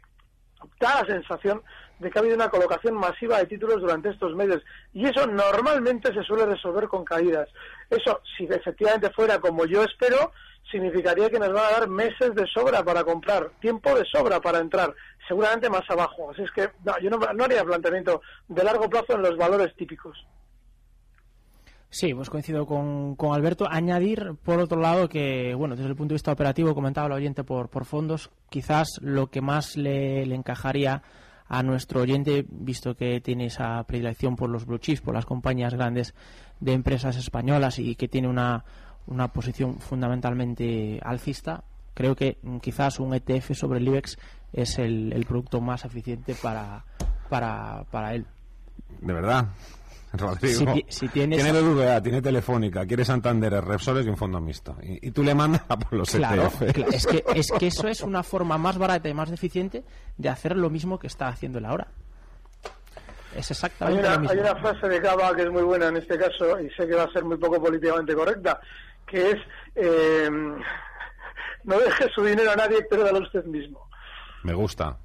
[0.79, 1.61] da la sensación
[1.99, 4.63] de que ha habido una colocación masiva de títulos durante estos meses
[4.93, 7.47] y eso normalmente se suele resolver con caídas.
[7.89, 10.31] Eso, si efectivamente fuera como yo espero,
[10.71, 14.59] significaría que nos van a dar meses de sobra para comprar, tiempo de sobra para
[14.59, 14.93] entrar,
[15.27, 16.31] seguramente más abajo.
[16.31, 16.69] Así es que
[17.01, 20.25] yo no, no haría planteamiento de largo plazo en los valores típicos.
[21.89, 23.67] Sí, pues coincido con, con Alberto.
[23.69, 27.45] Añadir, por otro lado, que, bueno, desde el punto de vista operativo, comentaba el oyente
[27.45, 31.03] por, por fondos, quizás lo que más le, le encajaría
[31.47, 35.73] a nuestro oyente, visto que tiene esa predilección por los blue chips, por las compañías
[35.73, 36.13] grandes
[36.59, 38.65] de empresas españolas y que tiene una,
[39.07, 41.63] una posición fundamentalmente alcista,
[41.93, 44.17] creo que mm, quizás un ETF sobre el IBEX
[44.55, 46.83] es el, el producto más eficiente para,
[47.29, 48.25] para, para él.
[49.01, 49.45] De verdad.
[50.13, 50.73] Rodrigo.
[50.75, 54.77] Si si tienes- Tiene BBVA, tiene Telefónica, quiere Santander, Repsoles y un fondo mixto.
[54.81, 56.49] Y, y tú le mandas a por los Claro,
[56.91, 59.83] es que, es que eso es una forma más barata y más eficiente
[60.17, 61.87] de hacer lo mismo que está haciendo él ahora.
[63.35, 64.31] Es Hay exactamente una, lo mismo.
[64.33, 66.95] hay una frase de Cava que es muy buena en este caso y sé que
[66.95, 68.61] va a ser muy poco políticamente correcta,
[69.05, 69.37] que es
[69.75, 70.29] eh,
[71.65, 73.84] no deje su dinero a nadie, pero dalo usted mismo.
[74.45, 74.95] Me gusta.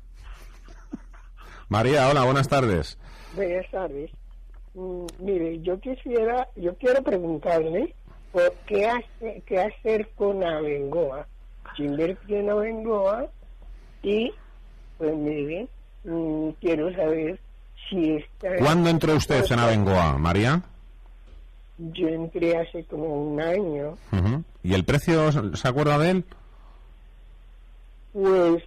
[1.71, 2.99] María, hola, buenas tardes.
[3.35, 4.11] Buenas tardes.
[4.75, 7.95] Mm, mire, yo quisiera, yo quiero preguntarle
[8.67, 11.27] qué, hace, qué hacer con Abengoa.
[11.79, 13.29] Yo invertí en Abengoa
[14.03, 14.31] y,
[14.99, 15.69] pues mire,
[16.05, 17.41] mm, quiero saber
[17.89, 18.57] si está...
[18.59, 20.61] ¿Cuándo entró usted en Abengoa, María?
[21.79, 23.97] Yo entré hace como un año.
[24.63, 26.25] ¿Y el precio, se acuerda de él?
[28.13, 28.63] Pues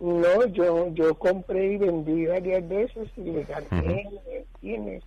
[0.00, 4.08] no, yo yo compré y vendí varias veces y le gané,
[4.60, 5.02] tienes.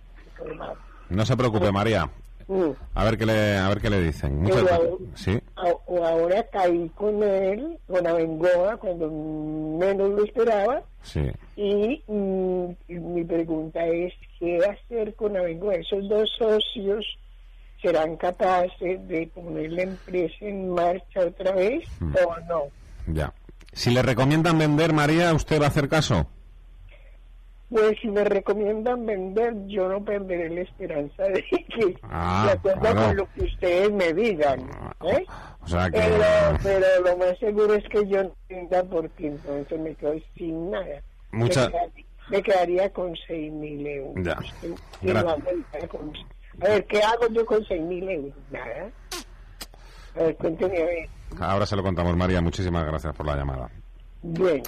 [1.08, 2.08] No se preocupe, María.
[2.48, 2.70] Mm.
[2.94, 4.40] A ver qué le, a ver qué le dicen.
[4.42, 4.90] Muchas gracias.
[5.14, 5.38] Sí.
[5.56, 9.08] A- ahora caí con él, con Abengoa, cuando
[9.78, 10.82] menos lo esperaba.
[11.02, 11.30] Sí.
[11.56, 15.74] Y mm, y mi pregunta es, ¿qué hacer con Abengoa?
[15.76, 17.06] ¿Esos dos socios
[17.80, 22.14] serán capaces de poner la empresa en marcha otra vez Mm.
[22.26, 22.62] o no?
[23.14, 23.32] Ya.
[23.72, 26.26] Si le recomiendan vender, María, ¿usted va a hacer caso?
[27.68, 32.80] Pues si me recomiendan vender, yo no perderé la esperanza de que, Ah, de acuerdo
[32.80, 33.02] claro.
[33.06, 34.68] con lo que ustedes me digan.
[35.06, 35.24] ¿eh?
[35.62, 36.00] O sea que...
[36.00, 36.24] Pero,
[36.64, 41.00] pero lo más seguro es que yo no venda porque entonces me quedo sin nada.
[41.30, 44.24] Mucha- Me, quedaría, me quedaría con seis mil euros.
[44.24, 44.38] Ya.
[46.62, 48.34] A ver, ¿qué hago yo con seis mil euros?
[48.50, 48.90] Nada.
[50.14, 51.08] Cuénteme a ver.
[51.40, 52.40] Ahora se lo contamos, María.
[52.40, 53.70] Muchísimas gracias por la llamada.
[54.22, 54.62] Bien.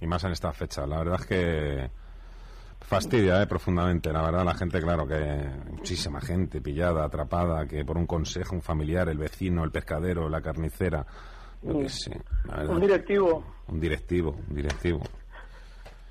[0.00, 0.86] Y más en esta fecha.
[0.86, 1.90] La verdad es que
[2.80, 4.12] fastidia eh, profundamente.
[4.12, 8.62] La verdad, la gente, claro, que muchísima gente pillada, atrapada, que por un consejo, un
[8.62, 11.06] familiar, el vecino, el pescadero, la carnicera,
[11.62, 12.20] yo qué sé.
[12.46, 12.74] la verdad.
[12.74, 13.44] Un directivo.
[13.68, 15.00] Un directivo, un directivo.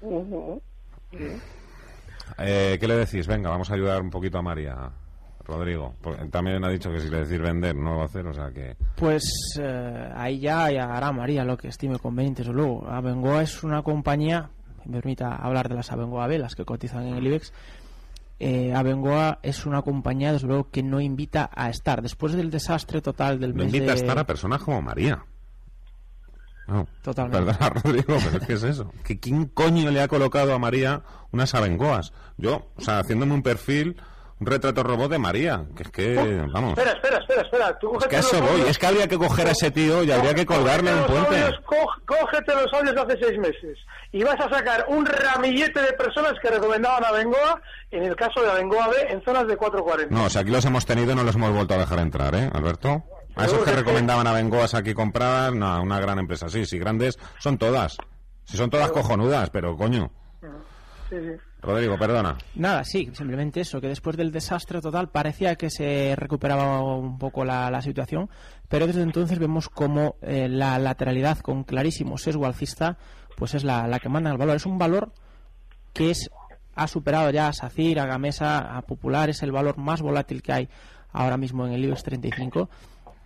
[0.02, 0.62] Ujú.
[2.38, 3.28] Eh, ¿Qué le decís?
[3.28, 4.90] Venga, vamos a ayudar un poquito a María,
[5.46, 5.96] Rodrigo.
[6.32, 8.52] También ha dicho que si le decís vender, no lo va a hacer, o sea
[8.52, 8.76] que...
[8.96, 9.24] Pues
[9.60, 12.44] eh, ahí ya, ya hará María lo que estime conveniente.
[12.44, 14.50] Desde luego, Abengoa es una compañía,
[14.86, 17.54] me permita hablar de las Abengoa B, las que cotizan en el IBEX.
[18.40, 22.02] Eh, Abengoa es una compañía, desde luego, que no invita a estar.
[22.02, 25.24] Después del desastre total del No mes invita a estar a personas como María.
[26.68, 27.46] No, Totalmente.
[27.54, 28.92] Perdona, Rodrigo, pero ¿qué es eso?
[29.04, 31.02] ¿Que ¿Quién coño le ha colocado a María
[31.32, 32.14] unas abengoas?
[32.38, 34.02] Yo, o sea, haciéndome un perfil,
[34.40, 36.16] un retrato robot de María, que es que,
[36.52, 36.78] vamos...
[36.78, 37.80] Espera, espera, espera, espera.
[37.80, 39.52] Tú Es cógete que a eso los voy, audios- es que habría que coger a
[39.52, 41.42] ese tío y habría que colgarle un puente.
[41.42, 43.78] audios, cóg- cógete los audios de hace seis meses
[44.14, 48.42] y vas a sacar un ramillete de personas que recomendaban a Bengoa, en el caso
[48.42, 50.14] de Abengoa B, en zonas de 440.
[50.16, 52.34] No, o sea, aquí los hemos tenido y no los hemos vuelto a dejar entrar,
[52.36, 53.04] ¿eh, Alberto?
[53.36, 53.76] A esos que sí.
[53.76, 56.50] recomendaban abengoas aquí compradas, no, una gran empresa.
[56.50, 57.98] Sí, sí, grandes son todas.
[58.46, 60.12] Si son todas cojonudas, pero coño.
[61.10, 61.52] Sí, sí.
[61.62, 62.38] Rodrigo, perdona.
[62.56, 67.46] Nada, sí, simplemente eso, que después del desastre total parecía que se recuperaba un poco
[67.46, 68.30] la, la situación,
[68.68, 72.98] pero desde entonces vemos como eh, la lateralidad con clarísimo sesgo alcista,
[73.38, 74.56] pues es la, la que manda el valor.
[74.56, 75.14] Es un valor
[75.94, 76.32] que es
[76.74, 80.54] ha superado ya a SACIR, a Gamesa, a Popular, es el valor más volátil que
[80.54, 80.70] hay
[81.12, 82.70] ahora mismo en el IBEX 35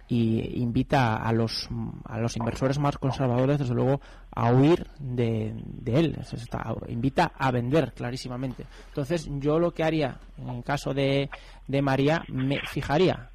[0.07, 1.67] y invita a los,
[2.05, 3.99] a los inversores más conservadores, desde luego,
[4.31, 6.17] a huir de, de él.
[6.31, 8.65] Está- invita a vender clarísimamente.
[8.89, 11.29] Entonces, yo lo que haría en el caso de,
[11.67, 13.29] de María, me fijaría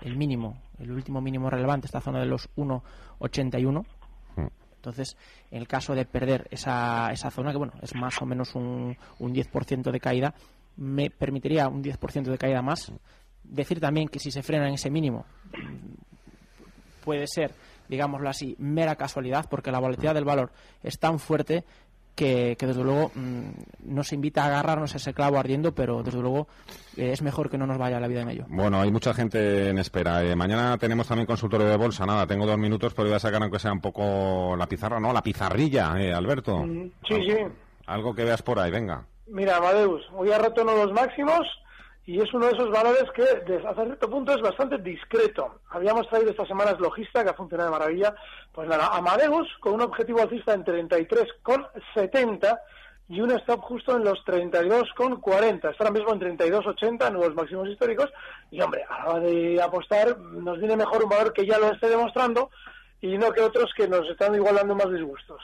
[0.00, 3.84] el mínimo, el último mínimo relevante, esta zona de los 1,81.
[4.76, 5.16] Entonces,
[5.50, 8.96] en el caso de perder esa, esa zona, que bueno, es más o menos un,
[9.18, 10.34] un 10% de caída,
[10.76, 12.92] me permitiría un 10% de caída más.
[13.42, 15.24] Decir también que si se frena en ese mínimo,
[17.06, 17.52] puede ser,
[17.88, 20.50] digámoslo así, mera casualidad, porque la volatilidad del valor
[20.82, 21.62] es tan fuerte
[22.16, 26.18] que, que desde luego mm, nos invita a agarrarnos a ese clavo ardiendo, pero desde
[26.20, 26.48] luego
[26.96, 28.44] eh, es mejor que no nos vaya la vida en ello.
[28.48, 30.24] Bueno, hay mucha gente en espera.
[30.24, 32.04] Eh, mañana tenemos también consultorio de bolsa.
[32.06, 35.12] Nada, tengo dos minutos, pero voy a sacar aunque sea un poco la pizarra, no,
[35.12, 36.58] la pizarrilla, eh, Alberto.
[36.66, 37.36] Mm, Sí, sí.
[37.86, 39.04] Algo que veas por ahí, venga.
[39.28, 41.46] Mira, Amadeus, hoy ha roto uno de los máximos
[42.06, 45.58] y es uno de esos valores que desde hasta cierto punto es bastante discreto.
[45.70, 48.14] Habíamos traído estas semanas Logista, que ha funcionado de maravilla.
[48.52, 52.58] Pues nada, Amadeus con un objetivo alcista en 33,70
[53.08, 55.70] y un stop justo en los 32,40.
[55.70, 58.12] Está ahora mismo en 32,80, nuevos máximos históricos.
[58.52, 61.72] Y hombre, a la hora de apostar nos viene mejor un valor que ya lo
[61.72, 62.50] esté demostrando
[63.00, 65.42] y no que otros que nos están igual dando más disgustos.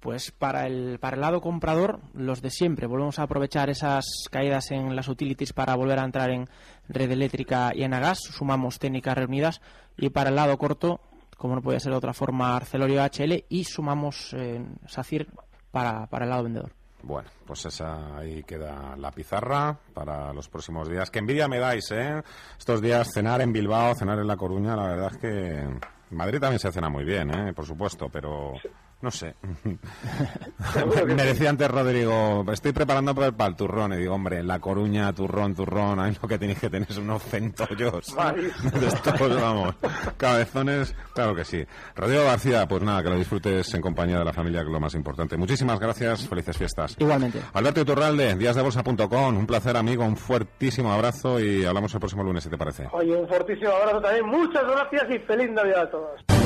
[0.00, 2.86] Pues para el, para el lado comprador, los de siempre.
[2.86, 6.48] Volvemos a aprovechar esas caídas en las utilities para volver a entrar en
[6.88, 8.20] red eléctrica y en Agas.
[8.20, 9.60] Sumamos técnicas reunidas.
[9.96, 11.00] Y para el lado corto,
[11.36, 13.44] como no puede ser de otra forma, Arcelorio HL.
[13.48, 15.28] Y sumamos eh, SACIR
[15.70, 16.72] para, para el lado vendedor.
[17.02, 21.10] Bueno, pues esa ahí queda la pizarra para los próximos días.
[21.10, 22.22] Que envidia me dais, ¿eh?
[22.58, 25.80] Estos días cenar en Bilbao, cenar en La Coruña, la verdad es que
[26.10, 27.52] Madrid también se cena muy bien, ¿eh?
[27.52, 28.54] Por supuesto, pero
[29.00, 29.34] no sé.
[31.06, 33.92] me decía antes Rodrigo, estoy preparando para el, para el turrón.
[33.92, 37.22] Y digo, hombre, La Coruña, turrón, turrón, ahí lo que tenéis que tener es unos
[37.22, 38.14] centollos.
[38.16, 39.74] De estos, vamos,
[40.16, 41.64] cabezones, claro que sí.
[41.94, 44.80] Rodrigo García, pues nada, que lo disfrutes en compañía de la familia, que es lo
[44.80, 45.36] más importante.
[45.36, 46.96] Muchísimas gracias, felices fiestas.
[46.98, 47.40] Igualmente.
[47.52, 52.50] Alberto Iturralde, díasdebolsa.com, un placer amigo, un fuertísimo abrazo y hablamos el próximo lunes, si
[52.50, 52.88] te parece.
[52.92, 54.26] Oye, un fortísimo abrazo también.
[54.26, 56.45] Muchas gracias y feliz Navidad a todos.